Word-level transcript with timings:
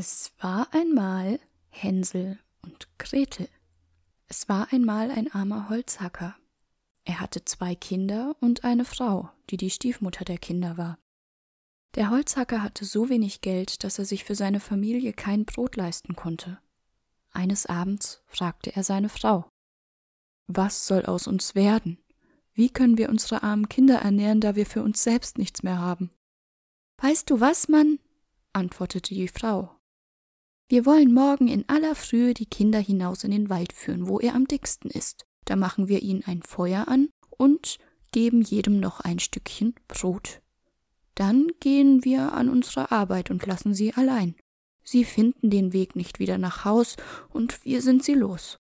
Es 0.00 0.32
war 0.38 0.72
einmal 0.72 1.38
Hänsel 1.68 2.38
und 2.62 2.88
Gretel. 2.96 3.50
Es 4.28 4.48
war 4.48 4.72
einmal 4.72 5.10
ein 5.10 5.30
armer 5.30 5.68
Holzhacker. 5.68 6.34
Er 7.04 7.20
hatte 7.20 7.44
zwei 7.44 7.74
Kinder 7.74 8.34
und 8.40 8.64
eine 8.64 8.86
Frau, 8.86 9.28
die 9.50 9.58
die 9.58 9.68
Stiefmutter 9.68 10.24
der 10.24 10.38
Kinder 10.38 10.78
war. 10.78 10.98
Der 11.96 12.08
Holzhacker 12.08 12.62
hatte 12.62 12.86
so 12.86 13.10
wenig 13.10 13.42
Geld, 13.42 13.84
dass 13.84 13.98
er 13.98 14.06
sich 14.06 14.24
für 14.24 14.34
seine 14.34 14.58
Familie 14.58 15.12
kein 15.12 15.44
Brot 15.44 15.76
leisten 15.76 16.16
konnte. 16.16 16.58
Eines 17.30 17.66
Abends 17.66 18.22
fragte 18.24 18.74
er 18.74 18.84
seine 18.84 19.10
Frau 19.10 19.50
Was 20.46 20.86
soll 20.86 21.04
aus 21.04 21.26
uns 21.26 21.54
werden? 21.54 21.98
Wie 22.54 22.70
können 22.70 22.96
wir 22.96 23.10
unsere 23.10 23.42
armen 23.42 23.68
Kinder 23.68 23.98
ernähren, 23.98 24.40
da 24.40 24.56
wir 24.56 24.64
für 24.64 24.82
uns 24.82 25.02
selbst 25.02 25.36
nichts 25.36 25.62
mehr 25.62 25.78
haben? 25.78 26.10
Weißt 27.02 27.28
du 27.28 27.40
was, 27.40 27.68
Mann? 27.68 27.98
antwortete 28.54 29.14
die 29.14 29.28
Frau. 29.28 29.76
Wir 30.70 30.86
wollen 30.86 31.12
morgen 31.12 31.48
in 31.48 31.68
aller 31.68 31.96
Frühe 31.96 32.32
die 32.32 32.46
Kinder 32.46 32.78
hinaus 32.78 33.24
in 33.24 33.32
den 33.32 33.50
Wald 33.50 33.72
führen, 33.72 34.06
wo 34.06 34.20
er 34.20 34.36
am 34.36 34.46
dicksten 34.46 34.88
ist. 34.88 35.26
Da 35.44 35.56
machen 35.56 35.88
wir 35.88 36.00
ihnen 36.00 36.22
ein 36.26 36.42
Feuer 36.42 36.86
an 36.86 37.08
und 37.28 37.78
geben 38.12 38.40
jedem 38.40 38.78
noch 38.78 39.00
ein 39.00 39.18
Stückchen 39.18 39.74
Brot. 39.88 40.40
Dann 41.16 41.48
gehen 41.58 42.04
wir 42.04 42.34
an 42.34 42.48
unsere 42.48 42.92
Arbeit 42.92 43.32
und 43.32 43.44
lassen 43.46 43.74
sie 43.74 43.94
allein. 43.94 44.36
Sie 44.84 45.04
finden 45.04 45.50
den 45.50 45.72
Weg 45.72 45.96
nicht 45.96 46.20
wieder 46.20 46.38
nach 46.38 46.64
Haus, 46.64 46.96
und 47.30 47.64
wir 47.64 47.82
sind 47.82 48.04
sie 48.04 48.14
los. 48.14 48.56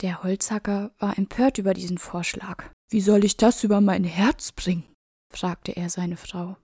Der 0.00 0.22
Holzhacker 0.22 0.94
war 0.98 1.18
empört 1.18 1.58
über 1.58 1.74
diesen 1.74 1.98
Vorschlag. 1.98 2.64
Wie 2.88 3.02
soll 3.02 3.26
ich 3.26 3.36
das 3.36 3.62
über 3.62 3.82
mein 3.82 4.04
Herz 4.04 4.52
bringen? 4.52 4.84
fragte 5.30 5.76
er 5.76 5.90
seine 5.90 6.16
Frau. 6.16 6.56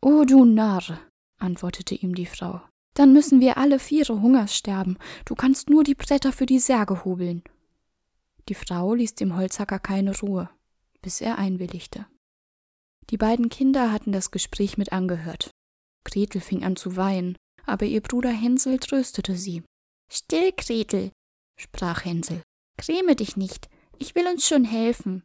O 0.00 0.24
du 0.24 0.44
Narr, 0.44 1.00
antwortete 1.38 1.96
ihm 1.96 2.14
die 2.14 2.26
Frau, 2.26 2.60
dann 2.98 3.12
müssen 3.12 3.40
wir 3.40 3.58
alle 3.58 3.78
Viere 3.78 4.20
Hungers 4.20 4.56
sterben. 4.56 4.98
Du 5.24 5.36
kannst 5.36 5.70
nur 5.70 5.84
die 5.84 5.94
Bretter 5.94 6.32
für 6.32 6.46
die 6.46 6.58
Särge 6.58 7.04
hobeln. 7.04 7.44
Die 8.48 8.54
Frau 8.54 8.92
ließ 8.94 9.14
dem 9.14 9.36
Holzhacker 9.36 9.78
keine 9.78 10.18
Ruhe, 10.18 10.50
bis 11.00 11.20
er 11.20 11.38
einwilligte. 11.38 12.06
Die 13.10 13.16
beiden 13.16 13.50
Kinder 13.50 13.92
hatten 13.92 14.10
das 14.10 14.32
Gespräch 14.32 14.78
mit 14.78 14.92
angehört. 14.92 15.52
Gretel 16.04 16.40
fing 16.40 16.64
an 16.64 16.74
zu 16.74 16.96
weinen, 16.96 17.36
aber 17.66 17.86
ihr 17.86 18.00
Bruder 18.00 18.30
Hänsel 18.30 18.78
tröstete 18.78 19.36
sie. 19.36 19.62
Still, 20.10 20.52
Gretel, 20.56 21.12
sprach 21.56 22.04
Hänsel. 22.04 22.42
Gräme 22.78 23.14
dich 23.14 23.36
nicht, 23.36 23.68
ich 23.98 24.16
will 24.16 24.26
uns 24.26 24.48
schon 24.48 24.64
helfen. 24.64 25.22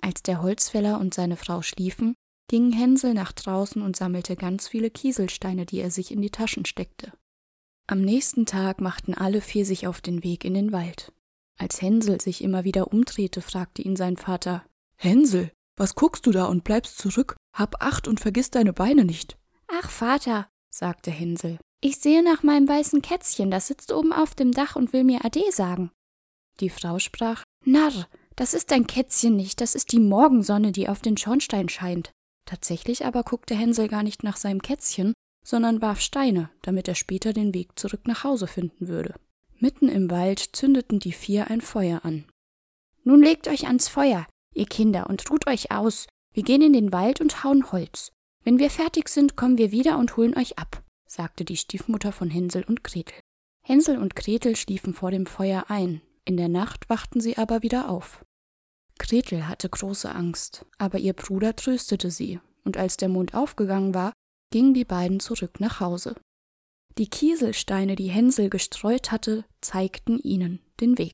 Als 0.00 0.22
der 0.22 0.40
Holzfäller 0.40 1.00
und 1.00 1.14
seine 1.14 1.36
Frau 1.36 1.62
schliefen, 1.62 2.14
ging 2.48 2.72
Hänsel 2.72 3.14
nach 3.14 3.32
draußen 3.32 3.82
und 3.82 3.96
sammelte 3.96 4.36
ganz 4.36 4.68
viele 4.68 4.90
Kieselsteine, 4.90 5.66
die 5.66 5.80
er 5.80 5.90
sich 5.90 6.10
in 6.10 6.22
die 6.22 6.30
Taschen 6.30 6.64
steckte. 6.64 7.12
Am 7.88 8.00
nächsten 8.00 8.46
Tag 8.46 8.80
machten 8.80 9.14
alle 9.14 9.40
vier 9.40 9.64
sich 9.64 9.86
auf 9.86 10.00
den 10.00 10.24
Weg 10.24 10.44
in 10.44 10.54
den 10.54 10.72
Wald. 10.72 11.12
Als 11.58 11.80
Hänsel 11.80 12.20
sich 12.20 12.42
immer 12.42 12.64
wieder 12.64 12.92
umdrehte, 12.92 13.40
fragte 13.40 13.82
ihn 13.82 13.96
sein 13.96 14.16
Vater 14.16 14.64
Hänsel, 14.96 15.52
was 15.76 15.94
guckst 15.94 16.26
du 16.26 16.30
da 16.30 16.46
und 16.46 16.64
bleibst 16.64 16.98
zurück? 16.98 17.36
Hab 17.54 17.82
acht 17.82 18.08
und 18.08 18.20
vergiss 18.20 18.50
deine 18.50 18.72
Beine 18.72 19.04
nicht. 19.04 19.38
Ach, 19.68 19.90
Vater, 19.90 20.48
sagte 20.70 21.10
Hänsel, 21.10 21.58
ich 21.80 21.98
sehe 21.98 22.22
nach 22.22 22.42
meinem 22.42 22.68
weißen 22.68 23.02
Kätzchen, 23.02 23.50
das 23.50 23.66
sitzt 23.66 23.92
oben 23.92 24.12
auf 24.12 24.34
dem 24.34 24.52
Dach 24.52 24.76
und 24.76 24.92
will 24.92 25.04
mir 25.04 25.24
Ade 25.24 25.52
sagen. 25.52 25.90
Die 26.60 26.70
Frau 26.70 26.98
sprach 26.98 27.44
Narr, 27.64 28.08
das 28.34 28.54
ist 28.54 28.70
dein 28.70 28.86
Kätzchen 28.86 29.36
nicht, 29.36 29.60
das 29.60 29.74
ist 29.74 29.92
die 29.92 30.00
Morgensonne, 30.00 30.72
die 30.72 30.88
auf 30.88 31.00
den 31.00 31.16
Schornstein 31.16 31.68
scheint. 31.68 32.12
Tatsächlich 32.46 33.04
aber 33.04 33.24
guckte 33.24 33.54
Hänsel 33.54 33.88
gar 33.88 34.02
nicht 34.02 34.22
nach 34.22 34.36
seinem 34.36 34.62
Kätzchen, 34.62 35.12
sondern 35.44 35.82
warf 35.82 36.00
Steine, 36.00 36.48
damit 36.62 36.88
er 36.88 36.94
später 36.94 37.32
den 37.32 37.52
Weg 37.52 37.78
zurück 37.78 38.06
nach 38.06 38.24
Hause 38.24 38.46
finden 38.46 38.88
würde. 38.88 39.14
Mitten 39.58 39.88
im 39.88 40.10
Wald 40.10 40.38
zündeten 40.38 40.98
die 40.98 41.12
vier 41.12 41.50
ein 41.50 41.60
Feuer 41.60 42.04
an. 42.04 42.24
Nun 43.04 43.22
legt 43.22 43.48
euch 43.48 43.66
ans 43.66 43.88
Feuer, 43.88 44.26
ihr 44.54 44.66
Kinder, 44.66 45.08
und 45.08 45.28
ruht 45.30 45.46
euch 45.46 45.70
aus. 45.70 46.06
Wir 46.32 46.42
gehen 46.42 46.62
in 46.62 46.72
den 46.72 46.92
Wald 46.92 47.20
und 47.20 47.44
hauen 47.44 47.70
Holz. 47.72 48.12
Wenn 48.44 48.58
wir 48.58 48.70
fertig 48.70 49.08
sind, 49.08 49.36
kommen 49.36 49.58
wir 49.58 49.72
wieder 49.72 49.98
und 49.98 50.16
holen 50.16 50.36
euch 50.36 50.58
ab, 50.58 50.82
sagte 51.06 51.44
die 51.44 51.56
Stiefmutter 51.56 52.12
von 52.12 52.30
Hänsel 52.30 52.64
und 52.64 52.84
Gretel. 52.84 53.18
Hänsel 53.62 53.98
und 53.98 54.14
Gretel 54.14 54.54
schliefen 54.54 54.94
vor 54.94 55.10
dem 55.10 55.26
Feuer 55.26 55.64
ein, 55.68 56.00
in 56.24 56.36
der 56.36 56.48
Nacht 56.48 56.88
wachten 56.88 57.20
sie 57.20 57.38
aber 57.38 57.62
wieder 57.62 57.88
auf. 57.88 58.24
Gretel 58.98 59.46
hatte 59.46 59.68
große 59.68 60.12
Angst, 60.12 60.64
aber 60.78 60.98
ihr 60.98 61.12
Bruder 61.12 61.54
tröstete 61.54 62.10
sie, 62.10 62.40
und 62.64 62.76
als 62.76 62.96
der 62.96 63.08
Mond 63.08 63.34
aufgegangen 63.34 63.94
war, 63.94 64.12
gingen 64.50 64.74
die 64.74 64.84
beiden 64.84 65.20
zurück 65.20 65.60
nach 65.60 65.80
Hause. 65.80 66.16
Die 66.98 67.08
Kieselsteine, 67.08 67.94
die 67.94 68.08
Hänsel 68.08 68.48
gestreut 68.48 69.12
hatte, 69.12 69.44
zeigten 69.60 70.18
ihnen 70.18 70.60
den 70.80 70.96
Weg. 70.98 71.12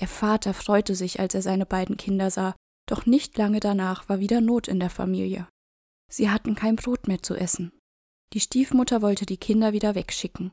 Der 0.00 0.08
Vater 0.08 0.52
freute 0.54 0.94
sich, 0.94 1.20
als 1.20 1.34
er 1.34 1.42
seine 1.42 1.66
beiden 1.66 1.96
Kinder 1.96 2.30
sah, 2.30 2.56
doch 2.86 3.06
nicht 3.06 3.38
lange 3.38 3.60
danach 3.60 4.08
war 4.08 4.18
wieder 4.18 4.40
Not 4.40 4.66
in 4.66 4.80
der 4.80 4.90
Familie. 4.90 5.46
Sie 6.10 6.28
hatten 6.28 6.56
kein 6.56 6.76
Brot 6.76 7.06
mehr 7.06 7.22
zu 7.22 7.36
essen. 7.36 7.72
Die 8.32 8.40
Stiefmutter 8.40 9.00
wollte 9.00 9.26
die 9.26 9.36
Kinder 9.36 9.72
wieder 9.72 9.94
wegschicken. 9.94 10.52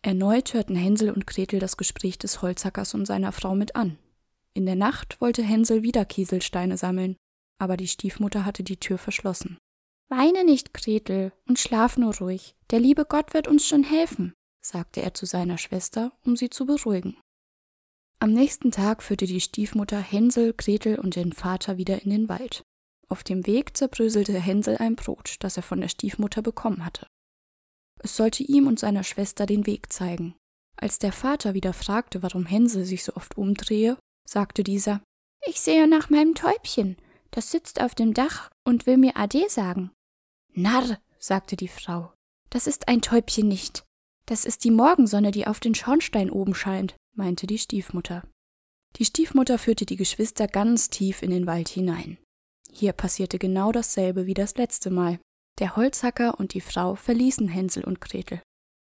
Erneut 0.00 0.54
hörten 0.54 0.76
Hänsel 0.76 1.10
und 1.10 1.26
Gretel 1.26 1.58
das 1.58 1.76
Gespräch 1.76 2.18
des 2.18 2.42
Holzhackers 2.42 2.94
und 2.94 3.06
seiner 3.06 3.32
Frau 3.32 3.54
mit 3.54 3.76
an. 3.76 3.98
In 4.54 4.66
der 4.66 4.76
Nacht 4.76 5.20
wollte 5.20 5.42
Hänsel 5.42 5.82
wieder 5.82 6.04
Kieselsteine 6.04 6.76
sammeln, 6.76 7.16
aber 7.58 7.76
die 7.76 7.88
Stiefmutter 7.88 8.44
hatte 8.44 8.62
die 8.62 8.78
Tür 8.78 8.98
verschlossen. 8.98 9.58
Weine 10.08 10.44
nicht, 10.44 10.72
Gretel, 10.72 11.32
und 11.48 11.58
schlaf 11.58 11.96
nur 11.96 12.16
ruhig. 12.16 12.54
Der 12.70 12.78
liebe 12.78 13.04
Gott 13.04 13.34
wird 13.34 13.48
uns 13.48 13.66
schon 13.66 13.82
helfen, 13.82 14.32
sagte 14.64 15.02
er 15.02 15.14
zu 15.14 15.26
seiner 15.26 15.58
Schwester, 15.58 16.12
um 16.24 16.36
sie 16.36 16.50
zu 16.50 16.66
beruhigen. 16.66 17.16
Am 18.20 18.30
nächsten 18.30 18.70
Tag 18.70 19.02
führte 19.02 19.26
die 19.26 19.40
Stiefmutter 19.40 20.00
Hänsel, 20.00 20.54
Gretel 20.56 20.98
und 20.98 21.16
den 21.16 21.32
Vater 21.32 21.76
wieder 21.76 22.02
in 22.02 22.10
den 22.10 22.28
Wald. 22.28 22.62
Auf 23.08 23.24
dem 23.24 23.46
Weg 23.46 23.76
zerbröselte 23.76 24.38
Hänsel 24.38 24.78
ein 24.78 24.96
Brot, 24.96 25.36
das 25.40 25.56
er 25.56 25.62
von 25.62 25.80
der 25.80 25.88
Stiefmutter 25.88 26.42
bekommen 26.42 26.84
hatte. 26.84 27.06
Es 27.98 28.16
sollte 28.16 28.42
ihm 28.42 28.66
und 28.66 28.78
seiner 28.78 29.02
Schwester 29.02 29.46
den 29.46 29.66
Weg 29.66 29.92
zeigen. 29.92 30.34
Als 30.76 30.98
der 30.98 31.12
Vater 31.12 31.54
wieder 31.54 31.72
fragte, 31.72 32.22
warum 32.22 32.46
Hänsel 32.46 32.84
sich 32.84 33.04
so 33.04 33.14
oft 33.14 33.36
umdrehe, 33.36 33.96
sagte 34.26 34.64
dieser. 34.64 35.02
Ich 35.46 35.60
sehe 35.60 35.86
nach 35.86 36.10
meinem 36.10 36.34
Täubchen. 36.34 36.96
Das 37.30 37.50
sitzt 37.50 37.80
auf 37.80 37.94
dem 37.94 38.14
Dach 38.14 38.50
und 38.64 38.86
will 38.86 38.96
mir 38.96 39.16
Ade 39.16 39.48
sagen. 39.48 39.90
Narr, 40.54 40.98
sagte 41.18 41.56
die 41.56 41.68
Frau. 41.68 42.12
Das 42.50 42.66
ist 42.66 42.88
ein 42.88 43.02
Täubchen 43.02 43.48
nicht. 43.48 43.84
Das 44.26 44.44
ist 44.44 44.64
die 44.64 44.70
Morgensonne, 44.70 45.32
die 45.32 45.46
auf 45.46 45.60
den 45.60 45.74
Schornstein 45.74 46.30
oben 46.30 46.54
scheint, 46.54 46.96
meinte 47.14 47.46
die 47.46 47.58
Stiefmutter. 47.58 48.26
Die 48.96 49.04
Stiefmutter 49.04 49.58
führte 49.58 49.84
die 49.84 49.96
Geschwister 49.96 50.46
ganz 50.46 50.88
tief 50.88 51.22
in 51.22 51.30
den 51.30 51.46
Wald 51.46 51.68
hinein. 51.68 52.18
Hier 52.70 52.92
passierte 52.92 53.38
genau 53.38 53.72
dasselbe 53.72 54.26
wie 54.26 54.34
das 54.34 54.56
letzte 54.56 54.90
Mal. 54.90 55.18
Der 55.58 55.76
Holzhacker 55.76 56.38
und 56.38 56.54
die 56.54 56.60
Frau 56.60 56.94
verließen 56.94 57.48
Hänsel 57.48 57.84
und 57.84 58.00
Gretel. 58.00 58.40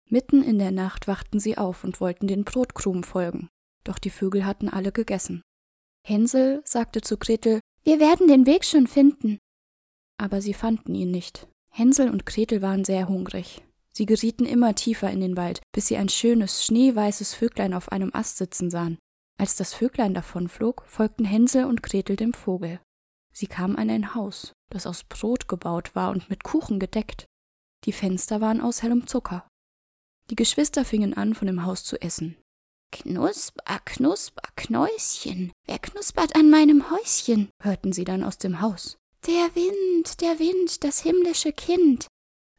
Mitten 0.09 0.41
in 0.41 0.57
der 0.57 0.71
Nacht 0.71 1.07
wachten 1.07 1.39
sie 1.39 1.57
auf 1.57 1.83
und 1.83 1.99
wollten 1.99 2.27
den 2.27 2.45
Brotkrumen 2.45 3.03
folgen 3.03 3.49
doch 3.83 3.99
die 3.99 4.09
Vögel 4.09 4.45
hatten 4.45 4.69
alle 4.69 4.91
gegessen. 4.91 5.41
Hänsel 6.05 6.61
sagte 6.65 7.01
zu 7.01 7.17
Gretel, 7.17 7.59
Wir 7.83 7.99
werden 7.99 8.27
den 8.27 8.45
Weg 8.45 8.65
schon 8.65 8.87
finden. 8.87 9.39
Aber 10.17 10.41
sie 10.41 10.53
fanden 10.53 10.95
ihn 10.95 11.11
nicht. 11.11 11.47
Hänsel 11.69 12.09
und 12.09 12.25
Gretel 12.25 12.61
waren 12.61 12.85
sehr 12.85 13.07
hungrig. 13.07 13.63
Sie 13.93 14.05
gerieten 14.05 14.45
immer 14.45 14.75
tiefer 14.75 15.09
in 15.11 15.21
den 15.21 15.37
Wald, 15.37 15.61
bis 15.73 15.87
sie 15.87 15.97
ein 15.97 16.09
schönes, 16.09 16.63
schneeweißes 16.63 17.33
Vöglein 17.33 17.73
auf 17.73 17.91
einem 17.91 18.11
Ast 18.13 18.37
sitzen 18.37 18.69
sahen. 18.69 18.97
Als 19.39 19.55
das 19.55 19.73
Vöglein 19.73 20.13
davonflog, 20.13 20.83
folgten 20.87 21.25
Hänsel 21.25 21.65
und 21.65 21.83
Gretel 21.83 22.15
dem 22.15 22.33
Vogel. 22.33 22.79
Sie 23.33 23.47
kamen 23.47 23.75
an 23.75 23.89
ein 23.89 24.15
Haus, 24.15 24.53
das 24.69 24.87
aus 24.87 25.03
Brot 25.03 25.47
gebaut 25.47 25.95
war 25.95 26.11
und 26.11 26.29
mit 26.29 26.43
Kuchen 26.43 26.79
gedeckt. 26.79 27.25
Die 27.85 27.91
Fenster 27.91 28.41
waren 28.41 28.61
aus 28.61 28.81
hellem 28.81 29.05
Zucker. 29.05 29.47
Die 30.29 30.35
Geschwister 30.35 30.83
fingen 30.83 31.13
an, 31.13 31.35
von 31.35 31.45
dem 31.45 31.63
Haus 31.63 31.83
zu 31.83 32.01
essen. 32.01 32.35
Knusper, 32.91 33.79
knusper, 33.85 34.43
Knäuschen, 34.55 35.51
wer 35.65 35.79
knuspert 35.79 36.35
an 36.35 36.49
meinem 36.49 36.89
Häuschen? 36.89 37.49
hörten 37.61 37.91
sie 37.93 38.05
dann 38.05 38.23
aus 38.23 38.37
dem 38.37 38.61
Haus. 38.61 38.97
Der 39.25 39.55
Wind, 39.55 40.21
der 40.21 40.39
Wind, 40.39 40.83
das 40.83 41.01
himmlische 41.01 41.51
Kind, 41.51 42.07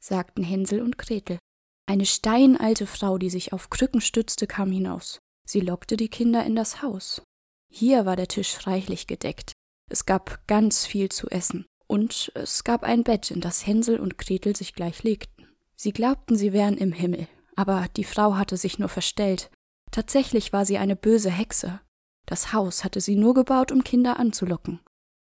sagten 0.00 0.42
Hänsel 0.42 0.82
und 0.82 0.98
Gretel. 0.98 1.38
Eine 1.86 2.04
steinalte 2.04 2.86
Frau, 2.86 3.16
die 3.16 3.30
sich 3.30 3.52
auf 3.52 3.70
Krücken 3.70 4.00
stützte, 4.00 4.46
kam 4.46 4.70
hinaus. 4.70 5.18
Sie 5.46 5.60
lockte 5.60 5.96
die 5.96 6.10
Kinder 6.10 6.44
in 6.44 6.54
das 6.54 6.82
Haus. 6.82 7.22
Hier 7.70 8.04
war 8.04 8.16
der 8.16 8.28
Tisch 8.28 8.66
reichlich 8.66 9.06
gedeckt. 9.06 9.52
Es 9.90 10.04
gab 10.04 10.46
ganz 10.46 10.84
viel 10.84 11.08
zu 11.08 11.28
essen. 11.30 11.64
Und 11.86 12.30
es 12.34 12.64
gab 12.64 12.82
ein 12.82 13.02
Bett, 13.02 13.30
in 13.30 13.40
das 13.40 13.66
Hänsel 13.66 13.98
und 13.98 14.18
Gretel 14.18 14.54
sich 14.54 14.74
gleich 14.74 15.02
legten. 15.02 15.48
Sie 15.74 15.92
glaubten, 15.92 16.36
sie 16.36 16.52
wären 16.52 16.76
im 16.76 16.92
Himmel, 16.92 17.28
aber 17.56 17.86
die 17.96 18.04
Frau 18.04 18.36
hatte 18.36 18.58
sich 18.58 18.78
nur 18.78 18.90
verstellt, 18.90 19.50
Tatsächlich 19.90 20.52
war 20.52 20.64
sie 20.64 20.78
eine 20.78 20.96
böse 20.96 21.30
Hexe. 21.30 21.80
Das 22.26 22.52
Haus 22.52 22.84
hatte 22.84 23.00
sie 23.00 23.16
nur 23.16 23.34
gebaut, 23.34 23.72
um 23.72 23.84
Kinder 23.84 24.18
anzulocken. 24.18 24.80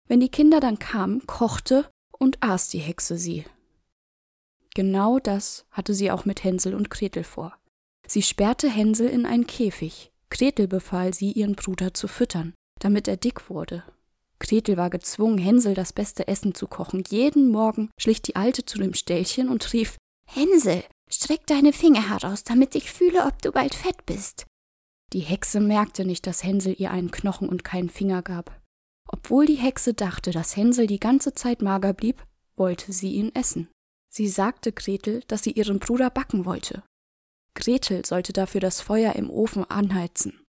Wenn 0.07 0.19
die 0.19 0.29
Kinder 0.29 0.59
dann 0.59 0.79
kamen, 0.79 1.25
kochte 1.27 1.89
und 2.11 2.41
aß 2.41 2.69
die 2.69 2.79
Hexe 2.79 3.17
sie. 3.17 3.45
Genau 4.75 5.19
das 5.19 5.65
hatte 5.71 5.93
sie 5.93 6.11
auch 6.11 6.25
mit 6.25 6.43
Hänsel 6.43 6.75
und 6.75 6.89
Gretel 6.89 7.23
vor. 7.23 7.57
Sie 8.07 8.21
sperrte 8.21 8.69
Hänsel 8.69 9.07
in 9.07 9.25
einen 9.25 9.47
Käfig. 9.47 10.11
Gretel 10.29 10.67
befahl 10.67 11.13
sie, 11.13 11.31
ihren 11.31 11.55
Bruder 11.55 11.93
zu 11.93 12.07
füttern, 12.07 12.53
damit 12.79 13.07
er 13.07 13.17
dick 13.17 13.49
wurde. 13.49 13.83
Gretel 14.39 14.77
war 14.77 14.89
gezwungen, 14.89 15.37
Hänsel 15.37 15.73
das 15.73 15.93
beste 15.93 16.27
Essen 16.27 16.55
zu 16.55 16.67
kochen. 16.67 17.03
Jeden 17.09 17.49
Morgen 17.49 17.89
schlich 17.99 18.21
die 18.21 18.35
Alte 18.35 18.65
zu 18.65 18.77
dem 18.77 18.93
Ställchen 18.93 19.49
und 19.49 19.73
rief 19.73 19.97
Hänsel, 20.25 20.83
streck 21.09 21.45
deine 21.47 21.73
Finger 21.73 22.09
heraus, 22.09 22.43
damit 22.43 22.75
ich 22.75 22.91
fühle, 22.91 23.25
ob 23.25 23.41
du 23.41 23.51
bald 23.51 23.75
fett 23.75 24.05
bist. 24.05 24.45
Die 25.13 25.21
Hexe 25.21 25.59
merkte 25.59 26.05
nicht, 26.05 26.27
dass 26.27 26.43
Hänsel 26.43 26.75
ihr 26.77 26.91
einen 26.91 27.11
Knochen 27.11 27.49
und 27.49 27.63
keinen 27.63 27.89
Finger 27.89 28.21
gab. 28.21 28.59
Obwohl 29.07 29.45
die 29.45 29.55
Hexe 29.55 29.93
dachte, 29.93 30.31
dass 30.31 30.55
Hänsel 30.55 30.85
die 30.85 30.99
ganze 30.99 31.33
Zeit 31.33 31.61
mager 31.61 31.93
blieb, 31.93 32.23
wollte 32.55 32.91
sie 32.93 33.13
ihn 33.13 33.33
essen. 33.33 33.69
Sie 34.11 34.27
sagte 34.27 34.71
Gretel, 34.71 35.23
dass 35.27 35.43
sie 35.43 35.51
ihren 35.51 35.79
Bruder 35.79 36.09
backen 36.09 36.45
wollte. 36.45 36.83
Gretel 37.55 38.05
sollte 38.05 38.33
dafür 38.33 38.61
das 38.61 38.81
Feuer 38.81 39.15
im 39.15 39.29
Ofen 39.29 39.65
anheizen. 39.65 40.43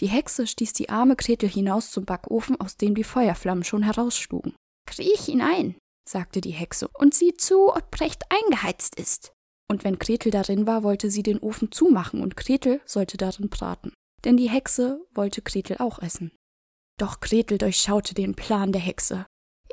Die 0.00 0.06
Hexe 0.06 0.46
stieß 0.46 0.72
die 0.72 0.88
arme 0.88 1.16
Gretel 1.16 1.48
hinaus 1.48 1.90
zum 1.90 2.04
Backofen, 2.04 2.60
aus 2.60 2.76
dem 2.76 2.94
die 2.94 3.04
Feuerflammen 3.04 3.64
schon 3.64 3.82
herausschlugen. 3.82 4.54
Kriech 4.86 5.24
hinein, 5.24 5.76
sagte 6.08 6.40
die 6.40 6.52
Hexe, 6.52 6.88
und 6.88 7.14
sieh 7.14 7.34
zu, 7.34 7.74
ob 7.74 8.00
recht 8.00 8.24
eingeheizt 8.30 8.98
ist. 8.98 9.32
Und 9.70 9.84
wenn 9.84 9.98
Gretel 9.98 10.30
darin 10.30 10.66
war, 10.66 10.82
wollte 10.82 11.10
sie 11.10 11.22
den 11.22 11.38
Ofen 11.38 11.70
zumachen 11.70 12.22
und 12.22 12.36
Gretel 12.36 12.80
sollte 12.86 13.16
darin 13.16 13.50
braten. 13.50 13.92
Denn 14.24 14.36
die 14.36 14.48
Hexe 14.48 15.06
wollte 15.14 15.42
Gretel 15.42 15.76
auch 15.78 15.98
essen. 16.00 16.32
Doch 16.98 17.20
Gretel 17.20 17.58
durchschaute 17.58 18.14
den 18.14 18.34
Plan 18.34 18.72
der 18.72 18.80
Hexe. 18.80 19.26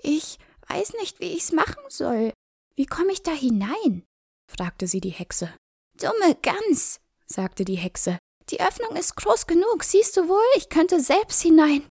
Ich 0.03 0.37
weiß 0.67 0.93
nicht, 0.99 1.19
wie 1.19 1.33
ich's 1.33 1.51
machen 1.51 1.81
soll. 1.89 2.33
Wie 2.75 2.85
komme 2.85 3.11
ich 3.11 3.23
da 3.23 3.31
hinein? 3.31 4.03
fragte 4.51 4.85
sie 4.85 5.01
die 5.01 5.09
Hexe. 5.09 5.51
Dumme 5.97 6.35
Gans, 6.41 6.99
sagte 7.25 7.65
die 7.65 7.77
Hexe. 7.77 8.19
Die 8.49 8.61
Öffnung 8.61 8.95
ist 8.95 9.15
groß 9.15 9.47
genug, 9.47 9.83
siehst 9.83 10.17
du 10.17 10.27
wohl, 10.27 10.43
ich 10.57 10.69
könnte 10.69 10.99
selbst 10.99 11.41
hinein. 11.41 11.87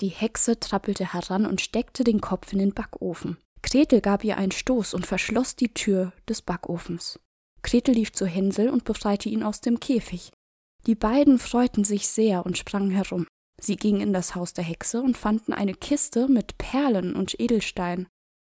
Die 0.00 0.08
Hexe 0.08 0.58
trappelte 0.58 1.12
heran 1.12 1.46
und 1.46 1.60
steckte 1.60 2.04
den 2.04 2.20
Kopf 2.20 2.52
in 2.52 2.58
den 2.58 2.74
Backofen. 2.74 3.38
Gretel 3.62 4.00
gab 4.00 4.24
ihr 4.24 4.36
einen 4.36 4.52
Stoß 4.52 4.94
und 4.94 5.06
verschloss 5.06 5.56
die 5.56 5.72
Tür 5.72 6.12
des 6.28 6.42
Backofens. 6.42 7.20
Gretel 7.62 7.94
lief 7.94 8.12
zu 8.12 8.26
Hänsel 8.26 8.68
und 8.70 8.84
befreite 8.84 9.28
ihn 9.28 9.42
aus 9.42 9.60
dem 9.60 9.80
Käfig. 9.80 10.30
Die 10.86 10.94
beiden 10.94 11.38
freuten 11.38 11.84
sich 11.84 12.08
sehr 12.08 12.46
und 12.46 12.56
sprangen 12.56 12.90
herum. 12.90 13.26
Sie 13.60 13.76
gingen 13.76 14.00
in 14.00 14.12
das 14.12 14.34
Haus 14.34 14.54
der 14.54 14.64
Hexe 14.64 15.02
und 15.02 15.18
fanden 15.18 15.52
eine 15.52 15.74
Kiste 15.74 16.28
mit 16.28 16.56
Perlen 16.56 17.14
und 17.14 17.38
Edelsteinen. 17.38 18.08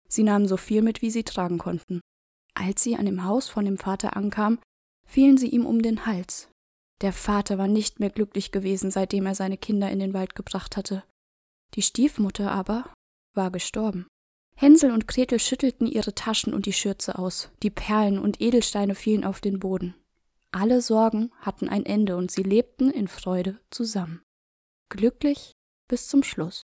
Sie 0.09 0.23
nahmen 0.23 0.47
so 0.47 0.57
viel 0.57 0.81
mit, 0.81 1.01
wie 1.01 1.11
sie 1.11 1.23
tragen 1.23 1.59
konnten. 1.59 2.01
Als 2.55 2.81
sie 2.81 2.95
an 2.95 3.05
dem 3.05 3.23
Haus 3.23 3.47
von 3.47 3.65
dem 3.65 3.77
Vater 3.77 4.15
ankamen, 4.15 4.59
fielen 5.07 5.37
sie 5.37 5.49
ihm 5.49 5.65
um 5.65 5.81
den 5.81 6.05
Hals. 6.05 6.49
Der 7.01 7.13
Vater 7.13 7.57
war 7.57 7.67
nicht 7.67 7.99
mehr 7.99 8.09
glücklich 8.09 8.51
gewesen, 8.51 8.89
seitdem 8.89 9.25
er 9.25 9.35
seine 9.35 9.57
Kinder 9.57 9.91
in 9.91 9.99
den 9.99 10.13
Wald 10.13 10.33
gebracht 10.33 10.77
hatte. 10.77 11.03
Die 11.75 11.81
Stiefmutter 11.81 12.51
aber 12.51 12.91
war 13.35 13.51
gestorben. 13.51 14.07
Hänsel 14.55 14.91
und 14.91 15.07
Gretel 15.07 15.39
schüttelten 15.39 15.85
ihre 15.85 16.15
Taschen 16.15 16.53
und 16.53 16.65
die 16.65 16.73
Schürze 16.73 17.19
aus, 17.19 17.49
die 17.61 17.69
Perlen 17.69 18.17
und 18.17 18.41
Edelsteine 18.41 18.95
fielen 18.95 19.25
auf 19.25 19.41
den 19.41 19.59
Boden. 19.59 19.95
Alle 20.51 20.81
Sorgen 20.81 21.31
hatten 21.39 21.67
ein 21.67 21.85
Ende 21.85 22.15
und 22.15 22.31
sie 22.31 22.43
lebten 22.43 22.89
in 22.89 23.09
Freude 23.09 23.59
zusammen. 23.69 24.21
Glücklich 24.89 25.51
bis 25.89 26.07
zum 26.07 26.23
Schluss. 26.23 26.63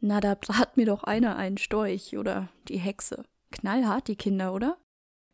Na, 0.00 0.20
da 0.20 0.34
brat 0.34 0.78
mir 0.78 0.86
doch 0.86 1.04
einer 1.04 1.36
einen 1.36 1.58
Storch 1.58 2.16
oder 2.16 2.48
die 2.68 2.78
Hexe. 2.78 3.24
Knallhart 3.50 4.08
die 4.08 4.16
Kinder, 4.16 4.54
oder? 4.54 4.78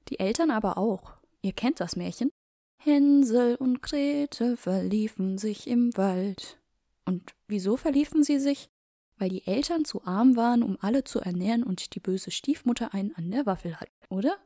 Die 0.09 0.19
Eltern 0.19 0.51
aber 0.51 0.77
auch. 0.77 1.15
Ihr 1.43 1.53
kennt 1.53 1.79
das 1.79 1.95
Märchen? 1.95 2.31
Hänsel 2.79 3.55
und 3.55 3.83
Gretel 3.83 4.57
verliefen 4.57 5.39
sich 5.39 5.69
im 5.69 5.97
Wald. 5.97 6.59
Und 7.05 7.35
wieso 7.47 7.77
verliefen 7.77 8.25
sie 8.25 8.41
sich? 8.41 8.69
Weil 9.19 9.31
die 9.31 9.47
Eltern 9.47 9.85
zu 9.85 10.05
arm 10.05 10.37
waren, 10.37 10.63
um 10.63 10.77
alle 10.81 11.05
zu 11.05 11.21
ernähren 11.21 11.63
und 11.63 11.95
die 11.95 12.01
böse 12.01 12.31
Stiefmutter 12.31 12.93
einen 12.93 13.15
an 13.15 13.31
der 13.31 13.47
Waffel 13.47 13.81
hat, 13.81 13.89
oder? 14.09 14.37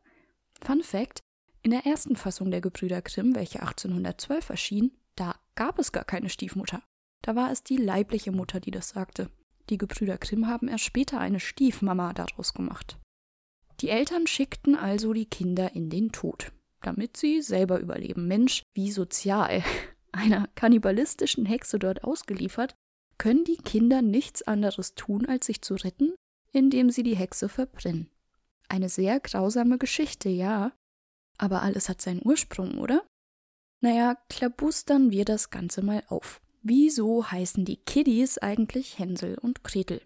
Fun 0.63 0.83
Fact: 0.83 1.21
In 1.63 1.73
der 1.73 1.87
ersten 1.87 2.17
Fassung 2.17 2.51
der 2.51 2.61
Gebrüder 2.61 3.03
Grimm, 3.03 3.35
welche 3.35 3.61
1812 3.61 4.51
erschien, 4.51 4.93
da 5.17 5.35
gab 5.55 5.79
es 5.79 5.93
gar 5.93 6.05
keine 6.05 6.29
Stiefmutter. 6.29 6.83
Da 7.23 7.35
war 7.35 7.51
es 7.51 7.63
die 7.63 7.77
leibliche 7.77 8.33
Mutter, 8.33 8.61
die 8.61 8.71
das 8.71 8.91
sagte. 8.91 9.31
Die 9.69 9.79
Gebrüder 9.79 10.19
Grimm 10.19 10.47
haben 10.47 10.69
erst 10.69 10.85
später 10.85 11.21
eine 11.21 11.41
Stiefmama 11.41 12.13
daraus 12.13 12.55
gemacht. 12.55 12.99
Die 13.81 13.89
Eltern 13.89 14.27
schickten 14.27 14.77
also 14.77 15.13
die 15.13 15.27
Kinder 15.27 15.75
in 15.75 15.91
den 15.91 16.13
Tod, 16.13 16.53
damit 16.83 17.17
sie 17.17 17.41
selber 17.41 17.81
überleben. 17.81 18.27
Mensch, 18.27 18.63
wie 18.75 18.91
sozial. 18.91 19.63
Einer 20.13 20.49
kannibalistischen 20.57 21.47
Hexe 21.47 21.79
dort 21.79 22.03
ausgeliefert, 22.03 22.75
können 23.21 23.45
die 23.45 23.59
Kinder 23.59 24.01
nichts 24.01 24.41
anderes 24.41 24.95
tun, 24.95 25.27
als 25.27 25.45
sich 25.45 25.61
zu 25.61 25.75
retten, 25.75 26.15
indem 26.53 26.89
sie 26.89 27.03
die 27.03 27.17
Hexe 27.17 27.51
verbrennen. 27.51 28.09
Eine 28.67 28.89
sehr 28.89 29.21
grausame 29.21 29.77
Geschichte, 29.77 30.31
ja. 30.31 30.73
Aber 31.37 31.61
alles 31.61 31.91
hat 31.91 32.01
seinen 32.01 32.23
Ursprung, 32.25 32.79
oder? 32.79 33.05
Naja, 33.83 34.17
klabustern 34.31 35.11
wir 35.11 35.27
das 35.27 35.51
Ganze 35.51 35.83
mal 35.83 36.03
auf. 36.09 36.41
Wieso 36.63 37.31
heißen 37.31 37.67
die 37.67 37.77
Kiddies 37.77 38.39
eigentlich 38.39 38.99
Hänsel 38.99 39.37
und 39.37 39.65
Gretel? 39.65 40.01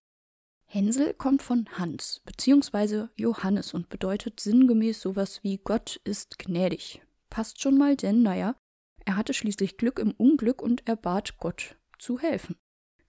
Hänsel 0.67 1.15
kommt 1.15 1.43
von 1.43 1.69
Hans 1.79 2.21
bzw. 2.25 3.07
Johannes 3.15 3.75
und 3.75 3.91
bedeutet 3.91 4.41
sinngemäß 4.41 5.01
sowas 5.01 5.45
wie 5.45 5.59
Gott 5.59 6.01
ist 6.03 6.41
gnädig. 6.41 7.01
Passt 7.31 7.63
schon 7.63 7.79
mal, 7.79 7.95
denn 7.95 8.23
naja, 8.23 8.57
er 9.05 9.17
hatte 9.17 9.35
schließlich 9.35 9.77
Glück 9.77 10.01
im 10.01 10.11
Unglück 10.11 10.61
und 10.61 10.89
er 10.89 10.97
bat 10.97 11.39
Gott 11.39 11.77
zu 12.01 12.19
helfen. 12.19 12.57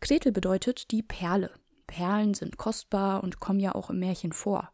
Gretel 0.06 0.32
bedeutet 0.32 0.92
die 0.92 1.02
Perle. 1.02 1.50
Perlen 1.88 2.36
sind 2.36 2.58
kostbar 2.58 3.24
und 3.24 3.40
kommen 3.40 3.60
ja 3.60 3.74
auch 3.74 3.90
im 3.90 3.98
Märchen 3.98 4.34
vor. 4.34 4.72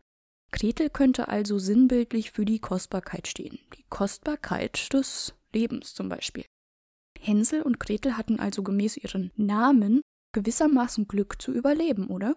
Gretel 0.51 0.89
könnte 0.89 1.29
also 1.29 1.57
sinnbildlich 1.57 2.31
für 2.31 2.43
die 2.43 2.59
Kostbarkeit 2.59 3.29
stehen. 3.29 3.57
Die 3.77 3.85
Kostbarkeit 3.89 4.91
des 4.91 5.33
Lebens 5.53 5.93
zum 5.93 6.09
Beispiel. 6.09 6.43
Hänsel 7.17 7.61
und 7.61 7.79
Gretel 7.79 8.17
hatten 8.17 8.41
also 8.41 8.61
gemäß 8.61 8.97
ihren 8.97 9.31
Namen 9.37 10.01
gewissermaßen 10.33 11.07
Glück 11.07 11.41
zu 11.41 11.53
überleben, 11.53 12.07
oder? 12.07 12.35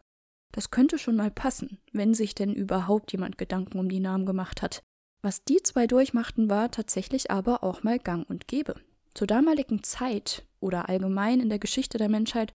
Das 0.52 0.70
könnte 0.70 0.96
schon 0.96 1.16
mal 1.16 1.32
passen, 1.32 1.80
wenn 1.90 2.14
sich 2.14 2.36
denn 2.36 2.54
überhaupt 2.54 3.10
jemand 3.10 3.38
Gedanken 3.38 3.80
um 3.80 3.88
die 3.88 3.98
Namen 3.98 4.24
gemacht 4.24 4.62
hat. 4.62 4.84
Was 5.20 5.42
die 5.42 5.60
zwei 5.64 5.88
durchmachten, 5.88 6.48
war 6.48 6.70
tatsächlich 6.70 7.32
aber 7.32 7.64
auch 7.64 7.82
mal 7.82 7.98
gang 7.98 8.30
und 8.30 8.46
gäbe. 8.46 8.76
Zur 9.14 9.26
damaligen 9.26 9.82
Zeit 9.82 10.46
oder 10.60 10.88
allgemein 10.88 11.40
in 11.40 11.48
der 11.48 11.58
Geschichte 11.58 11.98
der 11.98 12.08
Menschheit 12.08 12.52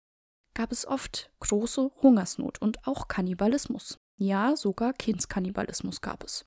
gab 0.55 0.71
es 0.71 0.87
oft 0.87 1.31
große 1.39 1.91
Hungersnot 2.01 2.59
und 2.61 2.87
auch 2.87 3.07
Kannibalismus. 3.07 3.99
Ja, 4.17 4.55
sogar 4.55 4.93
Kindskannibalismus 4.93 6.01
gab 6.01 6.23
es. 6.23 6.45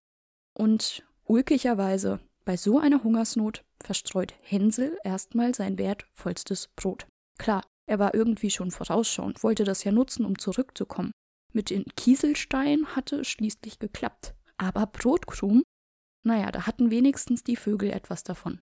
Und 0.55 1.07
ulkigerweise 1.25 2.19
bei 2.45 2.57
so 2.57 2.79
einer 2.79 3.05
Hungersnot 3.05 3.65
verstreut 3.81 4.35
Hänsel 4.41 4.99
erstmal 5.05 5.55
sein 5.55 5.79
wertvollstes 5.79 6.69
Brot. 6.75 7.07
Klar, 7.39 7.63
er 7.87 7.99
war 7.99 8.15
irgendwie 8.15 8.51
schon 8.51 8.71
vorausschauend, 8.71 9.43
wollte 9.43 9.65
das 9.65 9.85
ja 9.85 9.93
nutzen, 9.93 10.25
um 10.25 10.39
zurückzukommen. 10.39 11.13
Mit 11.53 11.71
den 11.71 11.85
Kieselsteinen 11.97 12.97
hatte 12.97 13.17
es 13.21 13.29
schließlich 13.29 13.79
geklappt. 13.79 14.35
Aber 14.57 14.87
Brotkrumen? 14.87 15.63
Naja, 16.25 16.51
da 16.51 16.67
hatten 16.67 16.91
wenigstens 16.91 17.45
die 17.45 17.57
Vögel 17.57 17.91
etwas 17.91 18.25
davon. 18.25 18.61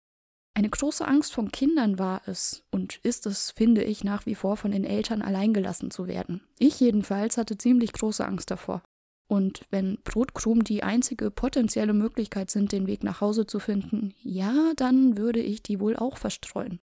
Eine 0.57 0.71
große 0.71 1.07
Angst 1.07 1.35
von 1.35 1.53
Kindern 1.53 1.99
war 1.99 2.23
es 2.25 2.65
und 2.71 2.97
ist 3.03 3.27
es, 3.27 3.51
finde 3.51 3.85
ich, 3.85 4.05
nach 4.05 4.25
wie 4.25 4.35
vor 4.35 4.57
von 4.57 4.71
den 4.71 4.85
Eltern 4.85 5.21
alleingelassen 5.21 5.91
zu 5.91 6.07
werden. 6.07 6.41
Ich 6.59 6.81
jedenfalls 6.81 7.37
hatte 7.37 7.59
ziemlich 7.59 7.93
große 7.93 8.27
Angst 8.27 8.51
davor. 8.51 8.83
Und 9.29 9.67
wenn 9.69 9.99
Brotkrumen 10.03 10.65
die 10.65 10.83
einzige 10.83 11.31
potenzielle 11.31 11.93
Möglichkeit 11.93 12.51
sind, 12.51 12.73
den 12.73 12.87
Weg 12.87 13.05
nach 13.05 13.21
Hause 13.21 13.47
zu 13.47 13.59
finden, 13.59 14.15
ja, 14.23 14.73
dann 14.77 15.19
würde 15.19 15.41
ich 15.41 15.63
die 15.63 15.79
wohl 15.79 15.95
auch 15.95 16.17
verstreuen. 16.17 16.81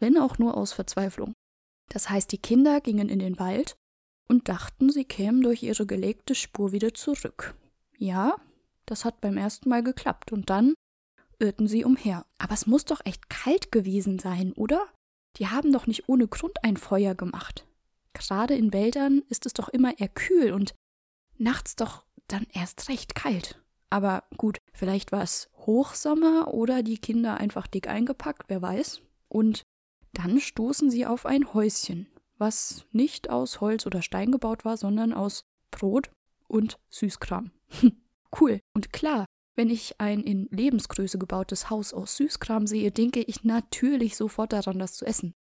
Wenn 0.00 0.16
auch 0.16 0.38
nur 0.38 0.56
aus 0.56 0.72
Verzweiflung. 0.72 1.34
Das 1.90 2.08
heißt, 2.08 2.32
die 2.32 2.38
Kinder 2.40 2.80
gingen 2.80 3.10
in 3.10 3.18
den 3.18 3.38
Wald 3.38 3.76
und 4.26 4.48
dachten, 4.48 4.88
sie 4.88 5.04
kämen 5.04 5.42
durch 5.42 5.62
ihre 5.62 5.84
gelegte 5.84 6.34
Spur 6.34 6.72
wieder 6.72 6.94
zurück. 6.94 7.54
Ja, 7.94 8.36
das 8.86 9.04
hat 9.04 9.20
beim 9.20 9.36
ersten 9.36 9.68
Mal 9.68 9.82
geklappt 9.82 10.32
und 10.32 10.48
dann 10.48 10.72
irrten 11.42 11.66
sie 11.66 11.84
umher. 11.84 12.24
Aber 12.38 12.54
es 12.54 12.66
muss 12.66 12.84
doch 12.84 13.00
echt 13.04 13.28
kalt 13.28 13.72
gewesen 13.72 14.18
sein, 14.18 14.52
oder? 14.52 14.86
Die 15.36 15.48
haben 15.48 15.72
doch 15.72 15.86
nicht 15.86 16.08
ohne 16.08 16.28
Grund 16.28 16.62
ein 16.64 16.76
Feuer 16.76 17.14
gemacht. 17.14 17.66
Gerade 18.14 18.54
in 18.54 18.72
Wäldern 18.72 19.22
ist 19.28 19.44
es 19.46 19.52
doch 19.52 19.68
immer 19.68 19.98
eher 19.98 20.08
kühl 20.08 20.52
und 20.52 20.74
nachts 21.36 21.76
doch 21.76 22.04
dann 22.28 22.46
erst 22.52 22.88
recht 22.88 23.14
kalt. 23.14 23.60
Aber 23.90 24.24
gut, 24.36 24.58
vielleicht 24.72 25.12
war 25.12 25.22
es 25.22 25.50
Hochsommer 25.54 26.54
oder 26.54 26.82
die 26.82 26.98
Kinder 26.98 27.36
einfach 27.36 27.66
dick 27.66 27.88
eingepackt, 27.88 28.44
wer 28.48 28.62
weiß. 28.62 29.02
Und 29.28 29.62
dann 30.12 30.40
stoßen 30.40 30.90
sie 30.90 31.06
auf 31.06 31.26
ein 31.26 31.52
Häuschen, 31.52 32.06
was 32.38 32.86
nicht 32.92 33.30
aus 33.30 33.60
Holz 33.60 33.86
oder 33.86 34.02
Stein 34.02 34.30
gebaut 34.30 34.64
war, 34.64 34.76
sondern 34.76 35.12
aus 35.12 35.44
Brot 35.70 36.10
und 36.48 36.78
Süßkram. 36.90 37.50
cool. 38.40 38.60
Und 38.74 38.92
klar, 38.92 39.26
Wenn 39.54 39.68
ich 39.68 40.00
ein 40.00 40.22
in 40.22 40.48
Lebensgröße 40.50 41.18
gebautes 41.18 41.68
Haus 41.68 41.92
aus 41.92 42.16
Süßkram 42.16 42.66
sehe, 42.66 42.90
denke 42.90 43.20
ich 43.20 43.44
natürlich 43.44 44.16
sofort 44.16 44.52
daran, 44.52 44.78
das 44.78 44.94
zu 44.94 45.04
essen. 45.04 45.34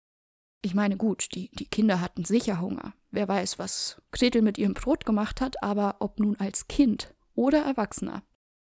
Ich 0.63 0.75
meine, 0.75 0.97
gut, 0.97 1.29
die, 1.33 1.49
die 1.51 1.65
Kinder 1.65 2.01
hatten 2.01 2.25
sicher 2.25 2.61
Hunger. 2.61 2.93
Wer 3.09 3.27
weiß, 3.27 3.57
was 3.57 4.01
Gretel 4.11 4.41
mit 4.41 4.57
ihrem 4.57 4.73
Brot 4.73 5.05
gemacht 5.05 5.41
hat, 5.41 5.63
aber 5.63 5.95
ob 5.99 6.19
nun 6.19 6.35
als 6.35 6.67
Kind 6.67 7.15
oder 7.33 7.63
Erwachsener. 7.63 8.23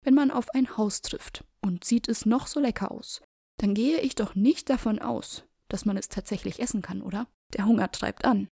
Wenn 0.03 0.13
man 0.13 0.31
auf 0.31 0.49
ein 0.53 0.77
Haus 0.77 1.01
trifft 1.01 1.43
und 1.59 1.83
sieht 1.83 2.07
es 2.07 2.25
noch 2.25 2.47
so 2.47 2.59
lecker 2.59 2.91
aus, 2.91 3.21
dann 3.57 3.73
gehe 3.73 3.99
ich 3.99 4.15
doch 4.15 4.35
nicht 4.35 4.69
davon 4.69 4.99
aus, 4.99 5.43
dass 5.67 5.85
man 5.85 5.97
es 5.97 6.09
tatsächlich 6.09 6.59
essen 6.59 6.81
kann, 6.81 7.01
oder? 7.01 7.27
Der 7.53 7.65
Hunger 7.65 7.91
treibt 7.91 8.25
an. 8.25 8.47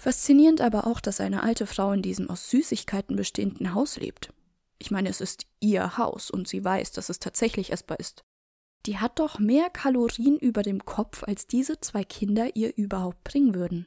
Faszinierend 0.00 0.60
aber 0.60 0.86
auch, 0.86 1.00
dass 1.00 1.20
eine 1.20 1.42
alte 1.42 1.66
Frau 1.66 1.92
in 1.92 2.02
diesem 2.02 2.28
aus 2.28 2.50
Süßigkeiten 2.50 3.16
bestehenden 3.16 3.72
Haus 3.74 3.96
lebt. 3.96 4.32
Ich 4.78 4.90
meine, 4.90 5.08
es 5.08 5.20
ist 5.20 5.46
ihr 5.60 5.96
Haus 5.98 6.30
und 6.30 6.48
sie 6.48 6.64
weiß, 6.64 6.92
dass 6.92 7.08
es 7.08 7.18
tatsächlich 7.18 7.72
essbar 7.72 7.98
ist. 7.98 8.24
Die 8.84 8.98
hat 8.98 9.18
doch 9.18 9.38
mehr 9.38 9.70
Kalorien 9.70 10.38
über 10.38 10.62
dem 10.62 10.84
Kopf, 10.84 11.24
als 11.24 11.46
diese 11.46 11.80
zwei 11.80 12.04
Kinder 12.04 12.54
ihr 12.54 12.76
überhaupt 12.76 13.24
bringen 13.24 13.54
würden. 13.54 13.86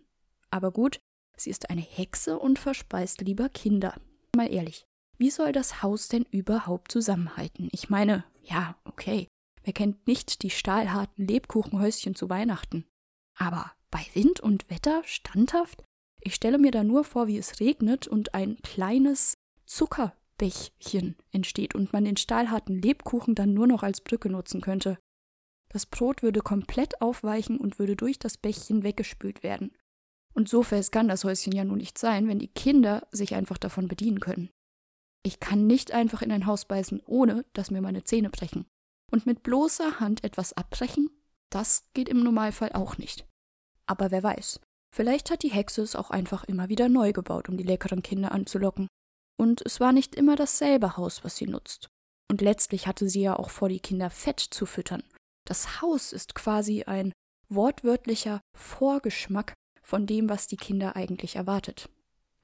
Aber 0.49 0.71
gut, 0.71 0.99
sie 1.37 1.49
ist 1.49 1.69
eine 1.69 1.81
Hexe 1.81 2.37
und 2.37 2.59
verspeist 2.59 3.21
lieber 3.21 3.49
Kinder. 3.49 3.95
Mal 4.35 4.51
ehrlich, 4.51 4.85
wie 5.17 5.29
soll 5.29 5.51
das 5.51 5.83
Haus 5.83 6.07
denn 6.07 6.25
überhaupt 6.31 6.91
zusammenhalten? 6.91 7.69
Ich 7.71 7.89
meine, 7.89 8.23
ja, 8.43 8.75
okay, 8.83 9.27
wer 9.63 9.73
kennt 9.73 10.07
nicht 10.07 10.43
die 10.43 10.49
stahlharten 10.49 11.27
Lebkuchenhäuschen 11.27 12.15
zu 12.15 12.29
Weihnachten? 12.29 12.85
Aber 13.37 13.71
bei 13.91 14.05
Wind 14.13 14.39
und 14.39 14.69
Wetter 14.69 15.01
standhaft? 15.05 15.83
Ich 16.21 16.35
stelle 16.35 16.57
mir 16.57 16.71
da 16.71 16.83
nur 16.83 17.05
vor, 17.05 17.27
wie 17.27 17.37
es 17.37 17.59
regnet 17.61 18.07
und 18.07 18.33
ein 18.33 18.57
kleines 18.63 19.37
Zuckerbächchen 20.39 21.15
entsteht 21.31 21.75
und 21.75 21.91
man 21.91 22.05
den 22.05 22.17
stahlharten 22.17 22.81
Lebkuchen 22.81 23.35
dann 23.35 23.53
nur 23.53 23.67
noch 23.67 23.83
als 23.83 24.01
Brücke 24.01 24.29
nutzen 24.29 24.61
könnte. 24.61 24.97
Das 25.71 25.85
Brot 25.85 26.23
würde 26.23 26.39
komplett 26.39 27.01
aufweichen 27.01 27.57
und 27.57 27.77
würde 27.77 27.95
durch 27.95 28.17
das 28.17 28.37
Bächchen 28.37 28.83
weggespült 28.83 29.43
werden. 29.43 29.71
Und 30.33 30.47
so 30.47 30.63
fest 30.63 30.91
kann 30.91 31.07
das 31.07 31.23
Häuschen 31.23 31.53
ja 31.53 31.63
nun 31.63 31.77
nicht 31.77 31.97
sein, 31.97 32.27
wenn 32.27 32.39
die 32.39 32.47
Kinder 32.47 33.07
sich 33.11 33.35
einfach 33.35 33.57
davon 33.57 33.87
bedienen 33.87 34.19
können. 34.19 34.49
Ich 35.23 35.39
kann 35.39 35.67
nicht 35.67 35.91
einfach 35.91 36.21
in 36.21 36.31
ein 36.31 36.45
Haus 36.45 36.65
beißen, 36.65 37.01
ohne 37.05 37.45
dass 37.53 37.71
mir 37.71 37.81
meine 37.81 38.03
Zähne 38.03 38.29
brechen. 38.29 38.65
Und 39.11 39.25
mit 39.25 39.43
bloßer 39.43 39.99
Hand 39.99 40.23
etwas 40.23 40.53
abbrechen, 40.53 41.09
das 41.49 41.89
geht 41.93 42.07
im 42.07 42.23
Normalfall 42.23 42.71
auch 42.73 42.97
nicht. 42.97 43.27
Aber 43.85 44.11
wer 44.11 44.23
weiß, 44.23 44.61
Vielleicht 44.91 45.29
hat 45.29 45.43
die 45.43 45.51
Hexe 45.51 45.83
es 45.83 45.95
auch 45.95 46.09
einfach 46.09 46.43
immer 46.45 46.69
wieder 46.69 46.89
neu 46.89 47.13
gebaut, 47.13 47.47
um 47.47 47.57
die 47.57 47.63
leckeren 47.63 48.01
Kinder 48.01 48.31
anzulocken. 48.31 48.87
Und 49.39 49.61
es 49.65 49.79
war 49.79 49.93
nicht 49.93 50.15
immer 50.15 50.35
dasselbe 50.35 50.97
Haus, 50.97 51.23
was 51.23 51.37
sie 51.37 51.47
nutzt. 51.47 51.87
Und 52.29 52.41
letztlich 52.41 52.87
hatte 52.87 53.07
sie 53.07 53.21
ja 53.21 53.39
auch 53.39 53.49
vor, 53.49 53.69
die 53.69 53.79
Kinder 53.79 54.09
fett 54.09 54.39
zu 54.41 54.65
füttern. 54.65 55.01
Das 55.45 55.81
Haus 55.81 56.11
ist 56.11 56.35
quasi 56.35 56.83
ein 56.83 57.13
wortwörtlicher 57.47 58.41
Vorgeschmack 58.55 59.53
von 59.81 60.05
dem, 60.05 60.29
was 60.29 60.47
die 60.47 60.57
Kinder 60.57 60.97
eigentlich 60.97 61.37
erwartet. 61.37 61.89